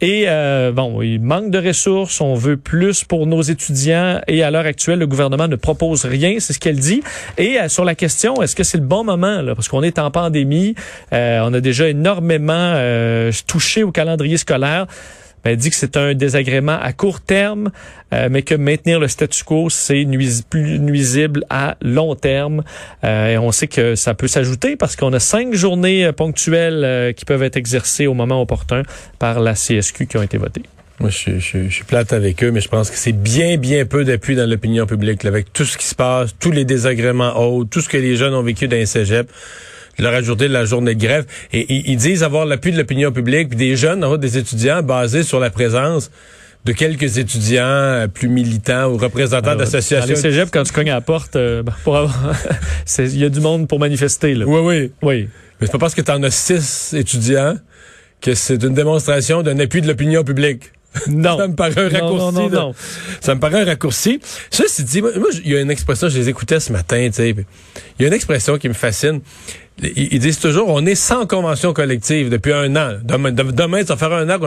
Et 0.00 0.24
euh, 0.28 0.72
bon, 0.72 1.02
il 1.02 1.20
manque 1.20 1.50
de 1.50 1.58
ressources. 1.58 2.20
On 2.20 2.34
veut 2.34 2.56
plus 2.56 3.04
pour 3.04 3.26
nos 3.26 3.42
étudiants. 3.42 4.20
Et 4.28 4.42
à 4.42 4.50
l'heure 4.50 4.66
actuelle, 4.66 4.98
le 4.98 5.06
gouvernement 5.06 5.48
ne 5.48 5.56
propose 5.56 6.04
rien. 6.04 6.36
C'est 6.38 6.52
ce 6.52 6.58
qu'elle 6.58 6.78
dit. 6.78 7.02
Et 7.38 7.58
euh, 7.58 7.68
sur 7.68 7.84
la 7.84 7.94
question, 7.94 8.42
est-ce 8.42 8.56
que 8.56 8.64
c'est 8.64 8.78
le 8.78 8.84
bon 8.84 9.04
moment? 9.04 9.42
Là? 9.42 9.54
Parce 9.54 9.68
qu'on 9.68 9.82
est 9.82 9.98
en 9.98 10.10
pandémie. 10.10 10.74
Euh, 11.12 11.40
on 11.44 11.52
a 11.54 11.60
déjà 11.60 11.88
énormément 11.88 12.52
euh, 12.76 13.32
touché 13.46 13.82
au 13.82 13.92
calendrier 13.92 14.36
scolaire. 14.36 14.86
Ben, 15.44 15.56
dit 15.56 15.70
que 15.70 15.76
c'est 15.76 15.96
un 15.96 16.14
désagrément 16.14 16.78
à 16.80 16.92
court 16.92 17.20
terme, 17.20 17.70
euh, 18.12 18.28
mais 18.30 18.42
que 18.42 18.54
maintenir 18.54 19.00
le 19.00 19.08
statu 19.08 19.42
quo, 19.44 19.70
c'est 19.70 20.06
plus 20.50 20.78
nuisible 20.78 21.44
à 21.50 21.76
long 21.82 22.14
terme. 22.14 22.62
Euh, 23.04 23.28
et 23.34 23.38
on 23.38 23.50
sait 23.52 23.66
que 23.68 23.94
ça 23.94 24.14
peut 24.14 24.28
s'ajouter 24.28 24.76
parce 24.76 24.96
qu'on 24.96 25.12
a 25.12 25.20
cinq 25.20 25.54
journées 25.54 26.06
euh, 26.06 26.12
ponctuelles 26.12 26.82
euh, 26.84 27.12
qui 27.12 27.24
peuvent 27.24 27.42
être 27.42 27.56
exercées 27.56 28.06
au 28.06 28.14
moment 28.14 28.42
opportun 28.42 28.82
par 29.18 29.40
la 29.40 29.54
CSQ 29.54 30.06
qui 30.06 30.16
ont 30.16 30.22
été 30.22 30.36
votées. 30.38 30.62
Moi, 30.98 31.08
je, 31.08 31.16
suis- 31.16 31.40
je, 31.40 31.64
je 31.68 31.74
suis 31.74 31.84
plate 31.84 32.12
avec 32.12 32.44
eux, 32.44 32.50
mais 32.50 32.60
je 32.60 32.68
pense 32.68 32.90
que 32.90 32.96
c'est 32.96 33.12
bien, 33.12 33.56
bien 33.56 33.86
peu 33.86 34.04
d'appui 34.04 34.36
dans 34.36 34.46
l'opinion 34.48 34.84
publique, 34.84 35.22
là, 35.22 35.28
avec 35.28 35.50
tout 35.54 35.64
ce 35.64 35.78
qui 35.78 35.86
se 35.86 35.94
passe, 35.94 36.34
tous 36.38 36.50
les 36.50 36.66
désagréments 36.66 37.40
hauts, 37.40 37.64
tout 37.64 37.80
ce 37.80 37.88
que 37.88 37.96
les 37.96 38.16
jeunes 38.16 38.34
ont 38.34 38.42
vécu 38.42 38.68
dans 38.68 38.76
les 38.76 38.84
cégeps. 38.84 39.32
Leur 40.00 40.14
ajouter 40.14 40.48
la 40.48 40.64
journée 40.64 40.94
de 40.94 41.00
grève. 41.00 41.26
Et 41.52 41.66
ils, 41.72 41.90
ils 41.92 41.96
disent 41.96 42.22
avoir 42.22 42.46
l'appui 42.46 42.72
de 42.72 42.78
l'opinion 42.78 43.12
publique, 43.12 43.48
puis 43.50 43.58
des 43.58 43.76
jeunes, 43.76 44.02
en 44.04 44.12
fait, 44.12 44.18
des 44.18 44.38
étudiants, 44.38 44.82
basés 44.82 45.22
sur 45.22 45.38
la 45.40 45.50
présence 45.50 46.10
de 46.64 46.72
quelques 46.72 47.16
étudiants 47.18 47.64
euh, 47.64 48.06
plus 48.06 48.28
militants 48.28 48.86
ou 48.90 48.96
représentants 48.98 49.46
Dans 49.46 49.52
les 49.52 49.58
d'associations. 49.60 50.14
cégeps, 50.16 50.50
quand 50.50 50.62
tu 50.62 50.72
cognes 50.72 50.90
à 50.90 50.94
la 50.94 51.00
porte, 51.00 51.36
euh, 51.36 51.62
ben, 51.62 51.72
pour 51.84 51.96
avoir- 51.96 52.34
c'est- 52.84 53.06
il 53.06 53.18
y 53.18 53.24
a 53.24 53.28
du 53.30 53.40
monde 53.40 53.66
pour 53.66 53.78
manifester. 53.78 54.34
Là. 54.34 54.44
Oui, 54.46 54.60
oui. 54.62 54.92
Oui. 55.02 55.28
Mais 55.60 55.66
c'est 55.66 55.72
pas 55.72 55.78
parce 55.78 55.94
que 55.94 56.02
tu 56.02 56.10
en 56.10 56.22
as 56.22 56.30
six 56.30 56.94
étudiants 56.94 57.54
que 58.20 58.34
c'est 58.34 58.62
une 58.62 58.74
démonstration 58.74 59.42
d'un 59.42 59.58
appui 59.58 59.80
de 59.80 59.86
l'opinion 59.86 60.22
publique. 60.24 60.72
Non. 61.08 61.38
Ça 61.38 61.46
me 61.48 61.54
paraît 61.54 61.80
un 61.80 61.88
raccourci. 61.88 62.24
non, 62.24 62.32
non, 62.32 62.48
non. 62.50 62.74
Ça 63.20 63.34
me 63.34 63.40
paraît 63.40 63.60
un 63.62 63.64
raccourci. 63.64 64.20
Ceci 64.50 64.84
dit, 64.84 65.02
moi, 65.02 65.10
il 65.44 65.50
y 65.52 65.56
a 65.56 65.60
une 65.60 65.70
expression, 65.70 66.08
je 66.08 66.18
les 66.18 66.28
écoutais 66.28 66.58
ce 66.60 66.72
matin, 66.72 67.06
tu 67.06 67.12
sais. 67.14 67.30
Il 67.30 68.02
y 68.02 68.04
a 68.04 68.08
une 68.08 68.14
expression 68.14 68.58
qui 68.58 68.68
me 68.68 68.74
fascine. 68.74 69.20
Ils, 69.82 70.14
ils 70.14 70.18
disent 70.18 70.38
toujours, 70.40 70.68
on 70.68 70.84
est 70.86 70.94
sans 70.96 71.26
convention 71.26 71.72
collective 71.72 72.28
depuis 72.28 72.52
un 72.52 72.74
an. 72.76 72.98
Demain, 73.02 73.32
de- 73.32 73.42
demain 73.52 73.84
ça 73.86 73.94
va 73.94 74.08
faire 74.08 74.12
un 74.16 74.28
an. 74.30 74.38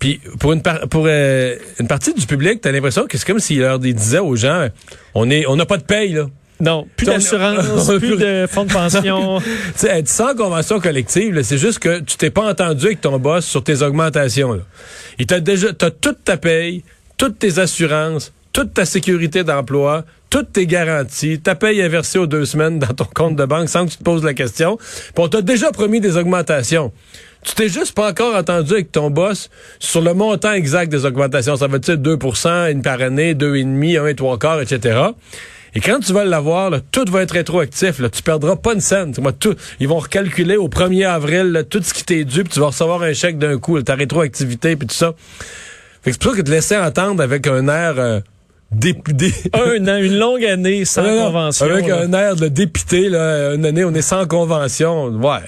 Puis 0.00 0.20
pour 0.38 0.52
une 0.54 0.62
par- 0.62 0.88
pour 0.88 1.04
euh, 1.06 1.56
une 1.78 1.86
partie 1.86 2.14
du 2.14 2.26
public, 2.26 2.60
t'as 2.62 2.72
l'impression 2.72 3.06
que 3.06 3.16
c'est 3.18 3.26
comme 3.26 3.38
s'il 3.38 3.60
leur 3.60 3.78
disaient 3.78 4.18
aux 4.18 4.34
gens, 4.36 4.66
on 5.14 5.30
est, 5.30 5.46
on 5.46 5.56
n'a 5.56 5.66
pas 5.66 5.76
de 5.76 5.82
paye 5.84 6.12
là. 6.14 6.26
Non, 6.60 6.86
plus 6.96 7.06
d'assurance, 7.06 7.90
plus 7.98 8.16
de 8.16 8.46
fonds 8.48 8.64
de 8.64 8.72
pension. 8.72 9.40
Tu 9.74 9.86
sais, 9.86 9.88
être 9.88 10.08
sans 10.08 10.34
convention 10.34 10.80
collective, 10.80 11.40
c'est 11.42 11.58
juste 11.58 11.78
que 11.78 12.00
tu 12.00 12.16
t'es 12.16 12.30
pas 12.30 12.50
entendu 12.50 12.86
avec 12.86 13.00
ton 13.00 13.18
boss 13.18 13.46
sur 13.46 13.64
tes 13.64 13.82
augmentations. 13.82 14.52
Là. 14.52 14.62
Il 15.18 15.26
t'a 15.26 15.40
déjà, 15.40 15.72
t'as 15.72 15.90
toute 15.90 16.24
ta 16.24 16.36
paye, 16.36 16.84
toutes 17.16 17.38
tes 17.38 17.58
assurances, 17.58 18.32
toute 18.52 18.74
ta 18.74 18.84
sécurité 18.84 19.44
d'emploi, 19.44 20.04
toutes 20.28 20.52
tes 20.52 20.66
garanties, 20.66 21.40
ta 21.40 21.54
paye 21.54 21.80
est 21.80 21.88
versée 21.88 22.18
aux 22.18 22.26
deux 22.26 22.44
semaines 22.44 22.78
dans 22.78 22.94
ton 22.94 23.04
compte 23.04 23.36
de 23.36 23.44
banque 23.44 23.68
sans 23.68 23.86
que 23.86 23.92
tu 23.92 23.98
te 23.98 24.02
poses 24.02 24.24
la 24.24 24.34
question. 24.34 24.76
Puis 24.76 25.14
on 25.16 25.28
t'a 25.28 25.42
déjà 25.42 25.72
promis 25.72 26.00
des 26.00 26.16
augmentations. 26.16 26.92
Tu 27.42 27.54
t'es 27.54 27.68
juste 27.68 27.94
pas 27.94 28.10
encore 28.10 28.36
entendu 28.36 28.74
avec 28.74 28.92
ton 28.92 29.10
boss 29.10 29.50
sur 29.78 30.02
le 30.02 30.12
montant 30.12 30.52
exact 30.52 30.90
des 30.90 31.06
augmentations. 31.06 31.56
Ça 31.56 31.68
va 31.68 31.78
être 31.78 31.90
2% 31.90 32.70
une 32.70 32.82
par 32.82 33.00
année, 33.00 33.34
2,5, 33.34 33.98
1 33.98 34.06
et 34.06 34.14
3 34.14 34.38
quarts, 34.38 34.60
etc. 34.60 34.98
Et 35.74 35.80
quand 35.80 36.00
tu 36.00 36.12
vas 36.12 36.24
l'avoir, 36.24 36.70
là, 36.70 36.80
tout 36.92 37.04
va 37.10 37.22
être 37.22 37.32
rétroactif. 37.32 37.98
Là. 37.98 38.08
Tu 38.08 38.22
perdras 38.22 38.56
pas 38.56 38.74
une 38.74 38.80
scène. 38.80 39.12
Vois, 39.18 39.32
tout, 39.32 39.54
ils 39.78 39.88
vont 39.88 39.98
recalculer 39.98 40.56
au 40.56 40.68
1er 40.68 41.06
avril 41.06 41.52
là, 41.52 41.64
tout 41.64 41.82
ce 41.82 41.94
qui 41.94 42.04
t'est 42.04 42.24
dû, 42.24 42.42
puis 42.44 42.52
tu 42.52 42.60
vas 42.60 42.66
recevoir 42.66 43.02
un 43.02 43.12
chèque 43.12 43.38
d'un 43.38 43.58
coup, 43.58 43.76
là, 43.76 43.82
ta 43.82 43.94
rétroactivité, 43.94 44.76
puis 44.76 44.88
tout 44.88 44.94
ça. 44.94 45.14
Fait 46.02 46.10
que 46.10 46.12
c'est 46.12 46.22
pour 46.22 46.32
ça 46.32 46.38
que 46.38 46.42
te 46.42 46.50
laisser 46.50 46.76
entendre 46.76 47.22
avec 47.22 47.46
un 47.46 47.68
air 47.68 47.94
euh, 47.98 48.20
dépudé. 48.72 49.32
un 49.52 49.86
an, 49.86 49.96
une 49.98 50.18
longue 50.18 50.44
année 50.44 50.84
sans 50.84 51.02
Non, 51.02 51.16
non, 51.16 51.26
convention. 51.26 51.66
Avec 51.66 51.86
là. 51.86 52.00
un 52.02 52.12
air 52.12 52.36
de 52.36 52.48
dépité, 52.48 53.08
là, 53.08 53.54
une 53.54 53.66
année, 53.66 53.84
on 53.84 53.94
est 53.94 54.02
sans 54.02 54.26
convention. 54.26 55.06
Ouais. 55.08 55.40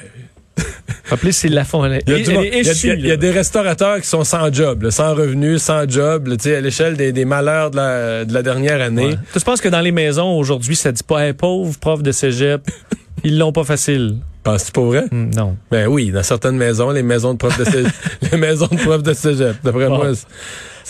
Rappelez, 1.09 1.33
c'est 1.33 1.49
la 1.49 1.65
fond. 1.65 1.85
Il 1.85 3.05
y, 3.07 3.11
a 3.11 3.17
des 3.17 3.31
restaurateurs 3.31 4.01
qui 4.01 4.07
sont 4.07 4.25
sans 4.25 4.53
job, 4.53 4.83
là, 4.83 4.91
sans 4.91 5.15
revenus, 5.15 5.63
sans 5.63 5.89
job, 5.89 6.27
là, 6.27 6.37
à 6.45 6.61
l'échelle 6.61 6.97
des, 6.97 7.13
des 7.13 7.25
malheurs 7.25 7.71
de 7.71 7.77
la, 7.77 8.25
de 8.25 8.33
la 8.33 8.43
dernière 8.43 8.81
année. 8.81 9.07
Ouais. 9.09 9.19
Tu 9.33 9.41
penses 9.41 9.61
que 9.61 9.69
dans 9.69 9.81
les 9.81 9.93
maisons 9.93 10.39
aujourd'hui, 10.39 10.77
ça 10.77 10.93
dit 10.93 11.03
pas 11.03 11.27
hey, 11.27 11.33
pauvre 11.33 11.79
prof 11.79 12.03
de 12.03 12.13
cégep, 12.13 12.63
ils 13.25 13.39
l'ont 13.39 13.53
pas 13.53 13.65
facile. 13.65 14.19
Penses-tu 14.43 14.73
pas 14.73 14.81
vrai? 14.83 15.05
Hmm, 15.11 15.31
non. 15.35 15.57
Ben 15.71 15.87
oui, 15.87 16.11
dans 16.11 16.23
certaines 16.23 16.57
maisons, 16.57 16.91
les 16.91 17.03
maisons 17.03 17.33
de 17.35 17.39
profs 17.39 17.59
de 17.59 17.65
cégep, 17.65 17.93
les 18.33 18.39
maisons 18.39 18.69
de 18.71 18.77
profs 18.77 19.03
de 19.03 19.13
cégep, 19.13 19.57
d'après 19.63 19.89
Bon. 19.89 19.99
moi. 19.99 20.13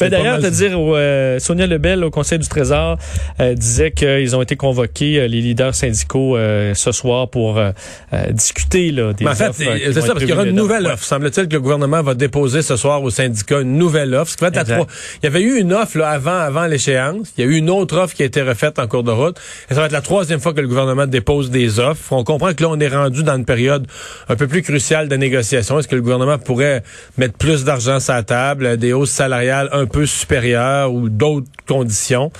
Ben, 0.00 0.08
D'ailleurs, 0.10 0.40
te 0.40 0.46
dire, 0.46 0.72
euh, 0.76 1.38
Sonia 1.38 1.66
Lebel 1.66 2.04
au 2.04 2.10
Conseil 2.10 2.38
du 2.38 2.48
Trésor 2.48 2.98
euh, 3.40 3.54
disait 3.54 3.90
qu'ils 3.92 4.34
ont 4.36 4.42
été 4.42 4.56
convoqués, 4.56 5.20
euh, 5.20 5.26
les 5.28 5.40
leaders 5.40 5.74
syndicaux, 5.74 6.36
euh, 6.36 6.74
ce 6.74 6.92
soir 6.92 7.28
pour 7.28 7.58
euh, 7.58 7.70
euh, 8.12 8.26
discuter 8.30 8.90
là, 8.90 9.12
des 9.12 9.24
Mais 9.24 9.30
en 9.30 9.34
fait, 9.34 9.52
c'est 9.52 9.92
ça, 9.92 10.06
parce 10.08 10.18
qu'il 10.20 10.28
y 10.28 10.32
aura 10.32 10.44
une 10.44 10.54
nouvelle 10.54 10.86
Ouais. 10.86 10.92
offre. 10.92 11.04
Semble-t-il 11.04 11.48
que 11.48 11.54
le 11.54 11.60
gouvernement 11.60 12.02
va 12.02 12.14
déposer 12.14 12.62
ce 12.62 12.76
soir 12.76 13.02
au 13.02 13.10
syndicat 13.10 13.60
une 13.60 13.76
nouvelle 13.78 14.14
offre. 14.14 14.32
Ce 14.32 14.36
qui 14.36 14.42
va 14.42 14.48
être 14.48 14.56
à 14.58 14.60
Exact. 14.62 14.74
trois. 14.76 14.86
Il 15.22 15.24
y 15.24 15.28
avait 15.28 15.42
eu 15.42 15.58
une 15.60 15.72
offre 15.72 15.98
là, 15.98 16.08
avant, 16.10 16.38
avant 16.38 16.66
l'échéance. 16.66 17.28
Il 17.36 17.44
y 17.44 17.46
a 17.46 17.50
eu 17.50 17.56
une 17.56 17.70
autre 17.70 17.96
offre 17.98 18.14
qui 18.14 18.22
a 18.22 18.26
été 18.26 18.42
refaite 18.42 18.78
en 18.78 18.86
cours 18.86 19.02
de 19.04 19.10
route. 19.12 19.36
Et 19.70 19.74
ça 19.74 19.80
va 19.80 19.86
être 19.86 19.92
la 19.92 20.00
troisième 20.00 20.40
fois 20.40 20.52
que 20.54 20.60
le 20.60 20.68
gouvernement 20.68 21.06
dépose 21.06 21.50
des 21.50 21.78
offres. 21.78 22.12
On 22.12 22.24
comprend 22.24 22.52
que 22.54 22.62
là, 22.62 22.68
on 22.70 22.80
est 22.80 22.88
rendu 22.88 23.22
dans 23.22 23.36
une 23.36 23.44
période 23.44 23.86
un 24.28 24.36
peu 24.36 24.46
plus 24.48 24.62
cruciale 24.62 25.08
de 25.08 25.16
négociation. 25.16 25.78
Est-ce 25.78 25.88
que 25.88 25.94
le 25.96 26.02
gouvernement 26.02 26.38
pourrait 26.38 26.82
mettre 27.18 27.34
plus 27.34 27.64
d'argent 27.64 28.00
sur 28.00 28.14
la 28.14 28.22
table, 28.22 28.76
des 28.76 28.92
hausses 28.92 29.10
salariales 29.10 29.68
un 29.72 29.81
peu 29.86 30.06
supérieures 30.06 30.92
ou 30.92 31.08
d'autres 31.08 31.48
conditions? 31.66 32.30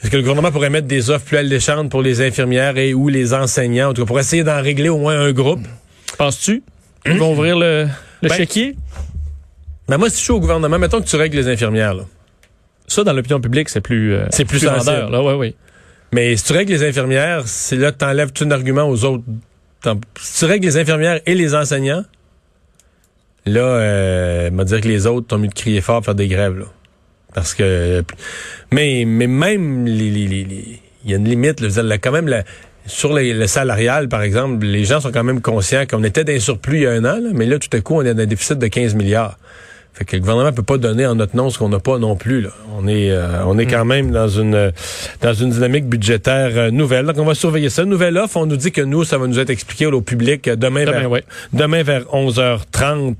Est-ce 0.00 0.10
que 0.10 0.16
le 0.16 0.22
gouvernement 0.22 0.52
pourrait 0.52 0.70
mettre 0.70 0.86
des 0.86 1.10
offres 1.10 1.24
plus 1.24 1.36
alléchantes 1.38 1.90
pour 1.90 2.02
les 2.02 2.20
infirmières 2.20 2.76
et 2.78 2.94
ou 2.94 3.08
les 3.08 3.34
enseignants, 3.34 3.90
en 3.90 3.94
tout 3.94 4.02
cas 4.02 4.06
pour 4.06 4.20
essayer 4.20 4.44
d'en 4.44 4.62
régler 4.62 4.88
au 4.88 4.98
moins 4.98 5.18
un 5.18 5.32
groupe? 5.32 5.66
Penses-tu 6.16 6.62
qu'ils 7.04 7.18
vont 7.18 7.32
ouvrir 7.32 7.56
le, 7.58 7.88
le 8.22 8.28
Ben, 8.28 8.34
chéquier? 8.36 8.76
Ben 9.88 9.98
moi, 9.98 10.08
si 10.10 10.18
je 10.18 10.22
suis 10.22 10.32
au 10.32 10.40
gouvernement, 10.40 10.78
mettons 10.78 11.00
que 11.00 11.06
tu 11.06 11.16
règles 11.16 11.36
les 11.36 11.48
infirmières, 11.48 11.94
là. 11.94 12.04
Ça, 12.86 13.04
dans 13.04 13.12
l'opinion 13.12 13.40
publique, 13.40 13.68
c'est 13.68 13.80
plus, 13.80 14.14
euh, 14.14 14.26
C'est 14.30 14.44
plus 14.44 14.64
vendeur. 14.64 15.10
Là, 15.10 15.36
ouais. 15.36 15.54
Mais 16.12 16.36
si 16.36 16.44
tu 16.44 16.52
règles 16.54 16.72
les 16.72 16.84
infirmières, 16.88 17.42
c'est 17.46 17.76
là 17.76 17.92
que 17.92 17.98
t'enlèves 17.98 18.32
tout 18.32 18.44
un 18.44 18.50
argument 18.50 18.88
aux 18.88 19.04
autres. 19.04 19.24
Si 20.20 20.38
tu 20.38 20.44
règles 20.46 20.66
les 20.66 20.76
infirmières 20.78 21.20
et 21.26 21.34
les 21.34 21.54
enseignants, 21.54 22.04
là, 23.46 23.60
euh, 23.60 24.50
m'a 24.50 24.64
dire 24.64 24.80
que 24.80 24.88
les 24.88 25.06
autres 25.06 25.26
t'ont 25.28 25.38
mis 25.38 25.48
de 25.48 25.54
crier 25.54 25.80
fort 25.80 26.04
faire 26.04 26.14
des 26.14 26.28
grèves, 26.28 26.58
là. 26.58 26.66
Parce 27.34 27.54
que, 27.54 28.02
mais, 28.72 29.04
mais 29.06 29.26
même 29.26 29.86
les, 29.86 30.06
il 31.04 31.10
y 31.10 31.14
a 31.14 31.16
une 31.18 31.24
limite, 31.28 31.60
là, 31.60 31.82
là, 31.82 31.98
quand 31.98 32.10
même, 32.10 32.42
sur 32.86 33.12
les- 33.12 33.34
le 33.34 33.46
salarial, 33.46 34.08
par 34.08 34.22
exemple, 34.22 34.64
les 34.64 34.84
gens 34.84 35.00
sont 35.00 35.12
quand 35.12 35.24
même 35.24 35.40
conscients 35.40 35.84
qu'on 35.86 36.02
était 36.04 36.24
d'un 36.24 36.38
surplus 36.40 36.78
il 36.78 36.82
y 36.82 36.86
a 36.86 36.92
un 36.92 37.04
an, 37.04 37.20
mais 37.34 37.46
là, 37.46 37.58
tout 37.58 37.68
à 37.76 37.80
coup, 37.80 37.94
on 37.96 38.02
est 38.02 38.14
dans 38.14 38.22
un 38.22 38.26
déficit 38.26 38.58
de 38.58 38.66
15 38.66 38.94
milliards. 38.94 39.38
Fait 39.98 40.04
que 40.04 40.16
le 40.16 40.20
gouvernement 40.20 40.52
peut 40.52 40.62
pas 40.62 40.78
donner 40.78 41.06
en 41.06 41.16
notre 41.16 41.36
nom 41.36 41.50
ce 41.50 41.58
qu'on 41.58 41.68
n'a 41.68 41.80
pas 41.80 41.98
non 41.98 42.14
plus. 42.14 42.40
Là. 42.40 42.50
On 42.78 42.86
est, 42.86 43.10
euh, 43.10 43.44
on 43.46 43.58
est 43.58 43.66
quand 43.66 43.84
même 43.84 44.12
dans 44.12 44.28
une 44.28 44.72
dans 45.20 45.34
une 45.34 45.50
dynamique 45.50 45.86
budgétaire 45.86 46.50
euh, 46.54 46.70
nouvelle. 46.70 47.06
Donc 47.06 47.18
on 47.18 47.24
va 47.24 47.34
surveiller 47.34 47.68
ça. 47.68 47.84
Nouvelle 47.84 48.16
offre, 48.16 48.36
on 48.36 48.46
nous 48.46 48.56
dit 48.56 48.70
que 48.70 48.80
nous, 48.80 49.02
ça 49.04 49.18
va 49.18 49.26
nous 49.26 49.38
être 49.38 49.50
expliqué 49.50 49.86
au 49.86 50.00
public 50.00 50.48
demain, 50.48 50.84
Demain, 50.84 51.00
vers, 51.00 51.10
ouais. 51.10 51.24
demain 51.52 51.82
vers 51.82 52.04
11h30. 52.04 53.14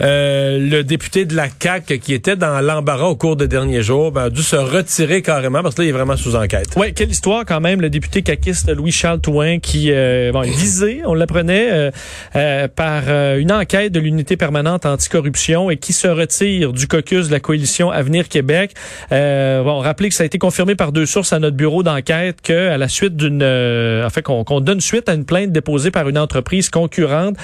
Euh, 0.00 0.58
le 0.58 0.82
député 0.82 1.24
de 1.24 1.36
la 1.36 1.48
CAC 1.48 1.98
qui 2.00 2.14
était 2.14 2.36
dans 2.36 2.60
l'embarras 2.60 3.06
au 3.06 3.16
cours 3.16 3.36
des 3.36 3.48
derniers 3.48 3.82
jours 3.82 4.10
ben, 4.10 4.24
a 4.24 4.30
dû 4.30 4.42
se 4.42 4.56
retirer 4.56 5.22
carrément 5.22 5.62
parce 5.62 5.76
que 5.76 5.82
là, 5.82 5.86
il 5.86 5.90
est 5.90 5.92
vraiment 5.92 6.16
sous 6.16 6.34
enquête. 6.34 6.74
Ouais, 6.76 6.92
quelle 6.92 7.10
histoire 7.10 7.44
quand 7.44 7.60
même, 7.60 7.80
le 7.80 7.90
député 7.90 8.22
caquiste 8.22 8.68
Louis-Charles 8.74 9.20
Touin 9.20 9.58
qui 9.58 9.92
euh, 9.92 10.32
bon, 10.32 10.42
est 10.42 10.50
visé, 10.50 11.02
on 11.04 11.14
l'apprenait, 11.14 11.68
euh, 11.70 11.90
euh, 12.34 12.68
par 12.68 13.08
une 13.36 13.52
enquête 13.52 13.92
de 13.92 14.00
l'unité 14.00 14.36
permanente 14.36 14.86
anticorruption 14.86 15.70
qui 15.76 15.92
se 15.92 16.08
retire 16.08 16.72
du 16.72 16.86
caucus 16.86 17.28
de 17.28 17.32
la 17.32 17.40
coalition 17.40 17.90
Avenir 17.90 18.28
Québec. 18.28 18.72
Euh, 19.12 19.62
bon, 19.62 19.78
rappelez 19.78 20.08
que 20.08 20.14
ça 20.14 20.22
a 20.22 20.26
été 20.26 20.38
confirmé 20.38 20.74
par 20.74 20.92
deux 20.92 21.06
sources 21.06 21.32
à 21.32 21.38
notre 21.38 21.56
bureau 21.56 21.82
d'enquête 21.82 22.40
que 22.42 22.68
à 22.68 22.78
la 22.78 22.88
suite 22.88 23.16
d'une, 23.16 23.42
euh, 23.42 24.06
en 24.06 24.10
fait, 24.10 24.22
qu'on 24.22 24.44
qu'on 24.44 24.60
donne 24.60 24.80
suite 24.80 25.08
à 25.08 25.14
une 25.14 25.24
plainte 25.24 25.52
déposée 25.52 25.90
par 25.90 26.08
une 26.08 26.18
entreprise 26.18 26.70
concurrente 26.70 27.36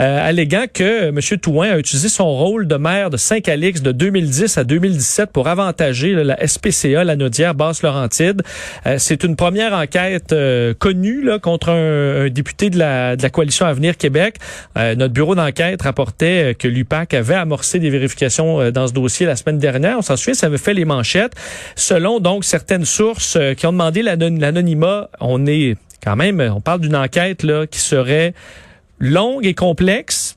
euh, 0.00 0.28
alléguant 0.28 0.64
que 0.72 1.08
M. 1.08 1.20
Touin 1.40 1.70
a 1.70 1.78
utilisé 1.78 2.08
son 2.08 2.32
rôle 2.32 2.66
de 2.66 2.76
maire 2.76 3.10
de 3.10 3.16
Saint-Calix 3.16 3.82
de 3.82 3.92
2010 3.92 4.58
à 4.58 4.64
2017 4.64 5.30
pour 5.32 5.48
avantager 5.48 6.12
la 6.12 6.46
SPCA, 6.46 7.04
la 7.04 7.16
Naudière 7.16 7.54
Basse-Laurentide. 7.54 8.42
Euh, 8.86 8.96
c'est 8.98 9.24
une 9.24 9.36
première 9.36 9.72
enquête 9.72 10.32
euh, 10.32 10.74
connue 10.74 11.22
là, 11.22 11.38
contre 11.38 11.70
un, 11.70 12.26
un 12.26 12.28
député 12.28 12.70
de 12.70 12.78
la, 12.78 13.16
de 13.16 13.22
la 13.22 13.30
coalition 13.30 13.66
Avenir 13.66 13.96
Québec. 13.96 14.36
Euh, 14.76 14.94
notre 14.94 15.14
bureau 15.14 15.34
d'enquête 15.34 15.82
rapportait 15.82 16.56
que 16.58 16.68
l'UPAC 16.68 17.14
avait 17.14 17.34
amorcé 17.34 17.75
des 17.78 17.90
vérifications 17.90 18.60
euh, 18.60 18.70
dans 18.70 18.86
ce 18.88 18.92
dossier 18.92 19.26
la 19.26 19.36
semaine 19.36 19.58
dernière. 19.58 19.98
On 19.98 20.02
s'en 20.02 20.16
souvient, 20.16 20.34
ça 20.34 20.46
avait 20.46 20.58
fait 20.58 20.74
les 20.74 20.84
manchettes. 20.84 21.32
Selon 21.74 22.20
donc 22.20 22.44
certaines 22.44 22.84
sources 22.84 23.36
euh, 23.36 23.54
qui 23.54 23.66
ont 23.66 23.72
demandé 23.72 24.02
l'anon- 24.02 24.38
l'anonymat, 24.38 25.08
on 25.20 25.46
est 25.46 25.76
quand 26.02 26.16
même, 26.16 26.40
on 26.54 26.60
parle 26.60 26.80
d'une 26.80 26.96
enquête 26.96 27.42
là 27.42 27.66
qui 27.66 27.80
serait 27.80 28.34
longue 28.98 29.44
et 29.46 29.54
complexe. 29.54 30.36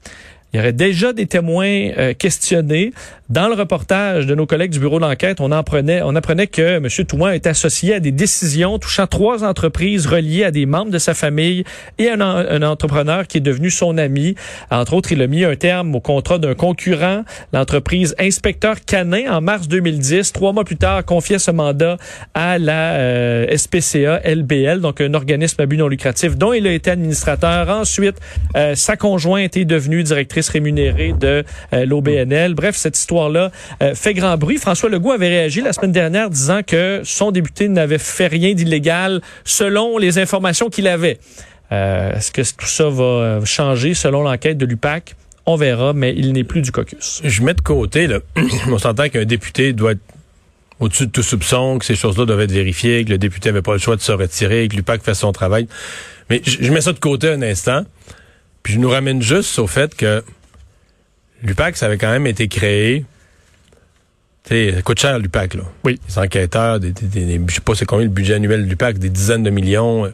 Il 0.53 0.57
y 0.57 0.59
aurait 0.59 0.73
déjà 0.73 1.13
des 1.13 1.25
témoins 1.27 1.67
euh, 1.97 2.13
questionnés. 2.13 2.91
Dans 3.29 3.47
le 3.47 3.53
reportage 3.53 4.25
de 4.25 4.33
nos 4.33 4.47
collègues 4.47 4.71
du 4.71 4.79
bureau 4.79 4.99
d'enquête, 4.99 5.39
on 5.39 5.51
apprenait, 5.51 6.01
on 6.03 6.15
apprenait 6.15 6.47
que 6.47 6.77
M. 6.77 6.87
Touin 7.07 7.31
est 7.33 7.45
associé 7.45 7.93
à 7.93 7.99
des 7.99 8.11
décisions 8.11 8.79
touchant 8.79 9.05
trois 9.05 9.43
entreprises 9.43 10.07
reliées 10.07 10.43
à 10.45 10.49
des 10.49 10.65
membres 10.65 10.89
de 10.89 10.97
sa 10.97 11.13
famille 11.13 11.63
et 11.99 12.09
un, 12.09 12.21
en- 12.21 12.37
un 12.37 12.63
entrepreneur 12.63 13.27
qui 13.27 13.37
est 13.37 13.41
devenu 13.41 13.69
son 13.69 13.99
ami. 13.99 14.33
Entre 14.71 14.93
autres, 14.95 15.11
il 15.11 15.21
a 15.21 15.27
mis 15.27 15.43
un 15.45 15.55
terme 15.55 15.93
au 15.93 15.99
contrat 15.99 16.39
d'un 16.39 16.55
concurrent, 16.55 17.23
l'entreprise 17.53 18.15
Inspecteur 18.19 18.77
Canin, 18.83 19.31
en 19.31 19.41
mars 19.41 19.67
2010. 19.67 20.33
Trois 20.33 20.51
mois 20.51 20.63
plus 20.65 20.77
tard, 20.77 21.05
confiait 21.05 21.37
ce 21.37 21.51
mandat 21.51 21.97
à 22.33 22.57
la 22.57 22.93
euh, 22.95 23.55
SPCA 23.55 24.21
LBL, 24.25 24.79
donc 24.81 25.01
un 25.01 25.13
organisme 25.13 25.61
à 25.61 25.67
but 25.67 25.77
non 25.77 25.87
lucratif 25.87 26.35
dont 26.35 26.53
il 26.53 26.65
a 26.65 26.71
été 26.73 26.89
administrateur. 26.89 27.69
Ensuite, 27.69 28.15
euh, 28.55 28.73
sa 28.73 28.97
conjointe 28.97 29.55
est 29.55 29.65
devenue 29.65 30.01
directrice 30.01 30.38
rémunérée 30.47 31.11
de 31.11 31.43
euh, 31.73 31.85
l'OBNL. 31.85 32.53
Bref, 32.53 32.77
cette 32.77 32.97
histoire-là 32.97 33.51
euh, 33.83 33.95
fait 33.95 34.13
grand 34.13 34.37
bruit. 34.37 34.57
François 34.57 34.89
Legault 34.89 35.11
avait 35.11 35.27
réagi 35.27 35.61
la 35.61 35.73
semaine 35.73 35.91
dernière 35.91 36.29
disant 36.29 36.61
que 36.65 37.01
son 37.03 37.31
député 37.31 37.67
n'avait 37.67 37.97
fait 37.97 38.27
rien 38.27 38.53
d'illégal 38.53 39.21
selon 39.43 39.97
les 39.97 40.19
informations 40.19 40.69
qu'il 40.69 40.87
avait. 40.87 41.19
Euh, 41.71 42.15
Est-ce 42.15 42.31
que 42.31 42.41
tout 42.41 42.67
ça 42.67 42.89
va 42.89 43.41
changer 43.43 43.93
selon 43.93 44.23
l'enquête 44.23 44.57
de 44.57 44.65
l'UPAC? 44.65 45.15
On 45.45 45.55
verra, 45.55 45.93
mais 45.93 46.13
il 46.15 46.31
n'est 46.31 46.43
plus 46.43 46.61
du 46.61 46.71
caucus. 46.71 47.21
Je 47.23 47.41
mets 47.41 47.53
de 47.55 47.61
côté, 47.61 48.07
on 48.67 48.77
s'entend 48.77 49.09
qu'un 49.09 49.25
député 49.25 49.73
doit 49.73 49.93
être 49.93 50.01
au-dessus 50.79 51.07
de 51.07 51.11
tout 51.11 51.23
soupçon, 51.23 51.77
que 51.77 51.85
ces 51.85 51.95
choses-là 51.95 52.25
doivent 52.25 52.41
être 52.41 52.51
vérifiées, 52.51 53.03
que 53.03 53.09
le 53.09 53.17
député 53.17 53.49
n'avait 53.49 53.61
pas 53.61 53.73
le 53.73 53.79
choix 53.79 53.95
de 53.95 54.01
se 54.01 54.11
retirer, 54.11 54.67
que 54.67 54.75
l'UPAC 54.75 55.03
fait 55.03 55.13
son 55.13 55.31
travail. 55.31 55.67
Mais 56.29 56.41
je 56.45 56.71
mets 56.71 56.81
ça 56.81 56.93
de 56.93 56.99
côté 56.99 57.29
un 57.29 57.41
instant, 57.41 57.83
puis 58.63 58.73
je 58.73 58.79
nous 58.79 58.89
ramène 58.89 59.21
juste 59.21 59.57
au 59.59 59.67
fait 59.67 59.95
que 59.95 60.23
l'UPAC, 61.43 61.77
ça 61.77 61.85
avait 61.87 61.97
quand 61.97 62.11
même 62.11 62.27
été 62.27 62.47
créé. 62.47 63.05
Tu 64.43 64.49
sais, 64.55 64.73
ça 64.75 64.81
coûte 64.81 64.99
cher 64.99 65.19
l'UPAC, 65.19 65.53
là. 65.55 65.63
Oui. 65.83 65.99
Les 66.07 66.17
enquêteurs, 66.17 66.79
des, 66.79 66.91
des- 66.91 67.37
des- 67.37 67.41
je 67.47 67.55
sais 67.55 67.61
pas 67.61 67.75
c'est 67.75 67.85
combien 67.85 68.05
le 68.05 68.11
budget 68.11 68.35
annuel 68.35 68.63
de 68.65 68.69
l'UPAC, 68.69 68.97
des 68.97 69.09
dizaines 69.09 69.43
de 69.43 69.49
millions. 69.49 70.05
euh. 70.05 70.09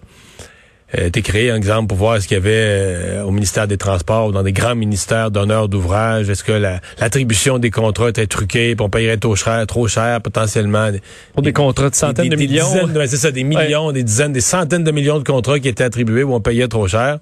euh, 0.97 1.07
été 1.07 1.21
créé, 1.23 1.49
un 1.49 1.55
exemple, 1.57 1.87
pour 1.87 1.97
voir 1.97 2.21
ce 2.21 2.27
qu'il 2.27 2.35
y 2.35 2.37
avait 2.37 2.51
euh, 2.53 3.23
au 3.23 3.31
ministère 3.31 3.67
des 3.67 3.77
Transports 3.77 4.27
ou 4.27 4.31
dans 4.31 4.43
des 4.43 4.53
grands 4.53 4.75
ministères 4.75 5.31
d'honneur 5.31 5.67
d'ouvrage. 5.67 6.29
Est-ce 6.29 6.43
que 6.43 6.51
la- 6.51 6.79
l'attribution 6.99 7.57
des 7.59 7.71
contrats 7.71 8.09
était 8.09 8.27
truquée, 8.27 8.75
puis 8.75 8.85
on 8.85 8.89
payerait 8.89 9.17
trop 9.17 9.35
cher, 9.35 9.65
trop 9.67 9.87
cher 9.87 10.21
potentiellement? 10.21 10.91
Pour 11.33 11.41
des 11.41 11.53
contrats 11.53 11.89
de 11.89 11.95
centaines 11.95 12.25
Des- 12.29 12.35
de 12.35 12.35
des 12.35 12.47
millions. 12.47 12.65
dizaines 12.71 12.97
ouais, 12.97 13.07
c'est 13.07 13.17
ça, 13.17 13.31
des 13.31 13.43
millions, 13.43 13.91
des 13.91 14.03
dizaines, 14.03 14.31
des 14.33 14.41
centaines 14.41 14.83
de 14.83 14.91
millions 14.91 15.17
de 15.17 15.23
contrats 15.23 15.59
qui 15.59 15.67
étaient 15.69 15.83
attribués 15.83 16.23
où 16.23 16.33
on 16.35 16.39
payait 16.41 16.67
trop 16.67 16.87
cher. 16.87 17.17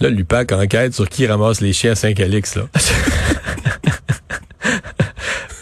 Là, 0.00 0.08
l'UPAC 0.10 0.52
enquête 0.52 0.94
sur 0.94 1.08
qui 1.08 1.26
ramasse 1.26 1.60
les 1.60 1.72
chiens 1.72 1.92
à 1.92 1.94
Saint-Calix, 1.96 2.54
là. 2.56 2.62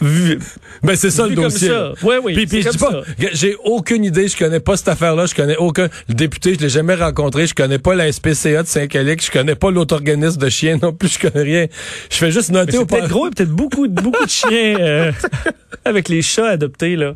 Vu- 0.01 0.39
Ben, 0.83 0.95
c'est 0.95 1.11
ça 1.11 1.27
le 1.27 1.35
dossier. 1.35 1.71
oui, 2.03 2.35
Puis, 2.35 2.47
puis 2.47 2.63
c'est 2.63 2.63
je 2.63 2.77
dis 2.77 2.79
pas, 2.79 3.03
j'ai 3.33 3.57
aucune 3.65 4.05
idée, 4.05 4.29
je 4.29 4.37
connais 4.37 4.61
pas 4.61 4.77
cette 4.77 4.89
affaire-là, 4.89 5.25
je 5.27 5.35
connais 5.35 5.57
aucun. 5.57 5.89
Le 6.09 6.15
député, 6.15 6.55
je 6.55 6.61
l'ai 6.61 6.69
jamais 6.69 6.95
rencontré, 6.95 7.47
je 7.47 7.55
connais 7.55 7.79
pas 7.79 7.95
la 7.95 8.13
SPCA 8.13 8.63
de 8.63 8.69
Saint-Calix, 8.69 9.27
je 9.27 9.31
connais 9.31 9.55
pas 9.55 9.71
l'autre 9.71 9.95
organisme 9.95 10.39
de 10.39 10.49
chiens 10.51 10.79
non 10.81 10.93
plus, 10.93 11.15
je 11.15 11.19
connais 11.29 11.43
rien. 11.45 11.67
Je 12.11 12.17
fais 12.17 12.31
juste 12.31 12.51
noter 12.51 12.77
au 12.77 12.85
peut-être 12.85 13.09
gros 13.09 13.31
peut-être 13.31 13.51
beaucoup, 13.51 13.89
beaucoup 13.89 14.25
de 14.25 14.31
chiens 14.31 14.77
euh, 14.79 15.13
avec 15.85 16.09
les 16.11 16.21
chats 16.21 16.51
adoptés, 16.51 16.95
là. 16.95 17.15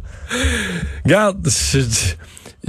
Regarde, 1.05 1.47
je 1.47 1.79
dis- 1.81 2.17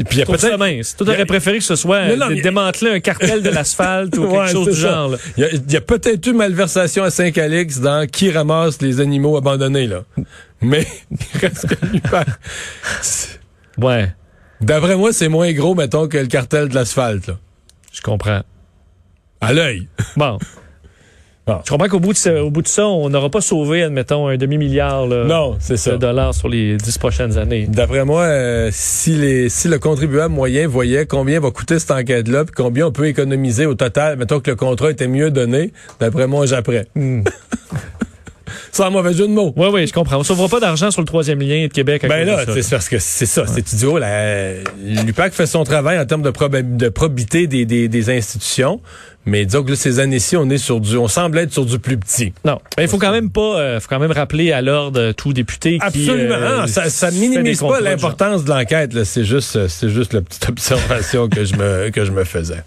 et 0.01 0.03
puis 0.03 0.17
il 0.17 0.19
y 0.19 0.23
a 0.23 0.25
peut-être. 0.25 0.57
mince. 0.57 0.95
Toi, 0.95 1.05
t'aurais 1.07 1.25
préféré 1.25 1.57
que 1.59 1.63
ce 1.63 1.75
soit 1.75 2.07
Non, 2.07 2.17
non, 2.17 2.29
de 2.29 2.33
mais- 2.35 2.41
démanteler 2.41 2.91
un 2.91 2.99
cartel 2.99 3.41
de 3.41 3.49
l'asphalte 3.49 4.17
ou 4.17 4.21
quelque 4.27 4.35
Ouais, 4.37 4.51
chose 4.51 4.67
du 4.67 4.73
ça. 4.81 4.91
genre. 4.91 5.15
Il 5.37 5.63
y 5.71 5.75
a, 5.77 5.81
peut-être 5.81 6.25
eu 6.27 6.33
malversation 6.33 7.03
à 7.03 7.09
Saint-Calix 7.11 7.79
dans 7.79 8.07
qui 8.07 8.31
ramasse 8.31 8.81
les 8.81 8.99
animaux 8.99 9.37
abandonnés, 9.37 9.87
là. 9.87 10.03
Mais, 10.61 10.85
il 11.11 11.39
reste 11.39 11.67
que 11.67 11.85
l'UPAC. 11.85 12.27
C'est- 13.01 13.39
Ouais, 13.77 14.13
D'après 14.59 14.95
moi, 14.95 15.11
c'est 15.13 15.29
moins 15.29 15.51
gros, 15.53 15.73
mettons, 15.73 16.07
que 16.07 16.17
le 16.17 16.27
cartel 16.27 16.67
de 16.69 16.75
l'asphalte, 16.75 17.31
je 17.91 18.01
comprends. 18.01 18.41
À 19.39 19.53
l'œil. 19.53 19.87
Bon. 20.17 20.37
Bon. 21.51 21.61
Je 21.65 21.69
comprends 21.71 21.87
qu'au 21.87 21.99
bout, 21.99 22.13
de 22.13 22.17
ça- 22.17 22.43
au 22.43 22.49
bout 22.49 22.61
de 22.61 22.67
ça, 22.67 22.85
on 22.87 23.09
n'aura 23.09 23.29
pas 23.29 23.41
sauvé, 23.41 23.83
admettons, 23.83 24.27
un 24.27 24.37
demi-milliard 24.37 25.07
de 25.07 25.95
dollars 25.97 26.33
sur 26.33 26.47
les 26.49 26.77
dix 26.77 26.97
prochaines 26.97 27.37
années. 27.37 27.67
D'après 27.67 28.05
moi, 28.05 28.23
euh, 28.23 28.69
si, 28.71 29.15
les, 29.15 29.49
si 29.49 29.67
le 29.67 29.79
contribuable 29.79 30.33
moyen 30.33 30.67
voyait 30.67 31.05
combien 31.05 31.39
va 31.39 31.51
coûter 31.51 31.79
cette 31.79 31.91
enquête-là, 31.91 32.45
puis 32.45 32.53
combien 32.55 32.87
on 32.87 32.91
peut 32.91 33.07
économiser 33.07 33.65
au 33.65 33.75
total, 33.75 34.17
mettons 34.17 34.39
que 34.39 34.51
le 34.51 34.55
contrat 34.55 34.91
était 34.91 35.07
mieux 35.07 35.31
donné, 35.31 35.73
d'après 35.99 36.27
moi, 36.27 36.45
j'apprends. 36.45 36.81
Hmm. 36.95 37.23
Sans 38.71 38.91
mauvais 38.91 39.13
jeu 39.13 39.27
de 39.27 39.33
mots. 39.33 39.53
Oui, 39.55 39.67
oui, 39.71 39.87
je 39.87 39.93
comprends. 39.93 40.17
On 40.17 40.19
ne 40.19 40.23
sauvera 40.23 40.47
pas 40.47 40.59
d'argent 40.59 40.91
sur 40.91 41.01
le 41.01 41.05
troisième 41.07 41.39
lien 41.39 41.67
de 41.67 41.71
Québec. 41.71 42.03
à 42.03 42.07
Ben 42.07 42.25
là, 42.25 42.43
c'est 42.45 42.69
parce 42.69 42.89
que 42.89 42.99
c'est 42.99 43.25
ça. 43.25 43.45
C'est 43.47 43.61
tu 43.61 43.75
dis, 43.75 43.85
oh, 43.85 43.97
la, 43.97 44.53
l'UPAC 44.83 45.33
fait 45.33 45.45
son 45.45 45.63
travail 45.63 45.99
en 45.99 46.05
termes 46.05 46.21
de, 46.21 46.89
probité 46.89 47.47
des, 47.47 47.65
des, 47.65 47.87
des 47.87 48.09
institutions, 48.09 48.81
mais 49.25 49.45
disons 49.45 49.63
que 49.63 49.69
là, 49.71 49.75
ces 49.75 49.99
années-ci, 49.99 50.35
on 50.37 50.49
est 50.49 50.57
sur 50.57 50.79
du, 50.79 50.97
on 50.97 51.07
semble 51.07 51.37
être 51.37 51.53
sur 51.53 51.65
du 51.65 51.77
plus 51.79 51.97
petit. 51.97 52.33
Non, 52.45 52.59
mais 52.77 52.83
il 52.85 52.89
faut 52.89 52.97
quand 52.97 53.11
même 53.11 53.29
pas, 53.29 53.59
euh, 53.59 53.79
faut 53.79 53.87
quand 53.89 53.99
même 53.99 54.11
rappeler 54.11 54.51
à 54.51 54.61
l'ordre 54.61 54.99
euh, 54.99 55.13
tout 55.13 55.31
député 55.33 55.77
qui 55.77 55.85
Absolument. 55.85 56.35
euh, 56.35 56.61
Non, 56.61 56.67
ça, 56.67 56.89
ça 56.89 57.11
minimise 57.11 57.59
pas 57.59 57.81
l'importance 57.81 58.43
de 58.43 58.49
l'enquête. 58.49 59.03
C'est 59.03 59.23
juste, 59.23 59.55
euh, 59.55 59.67
c'est 59.67 59.89
juste 59.89 60.13
la 60.13 60.21
petite 60.21 60.49
observation 60.49 61.29
que 61.29 61.45
je 61.45 61.55
me, 61.55 61.89
que 61.91 62.03
je 62.05 62.11
me 62.11 62.23
faisais. 62.23 62.63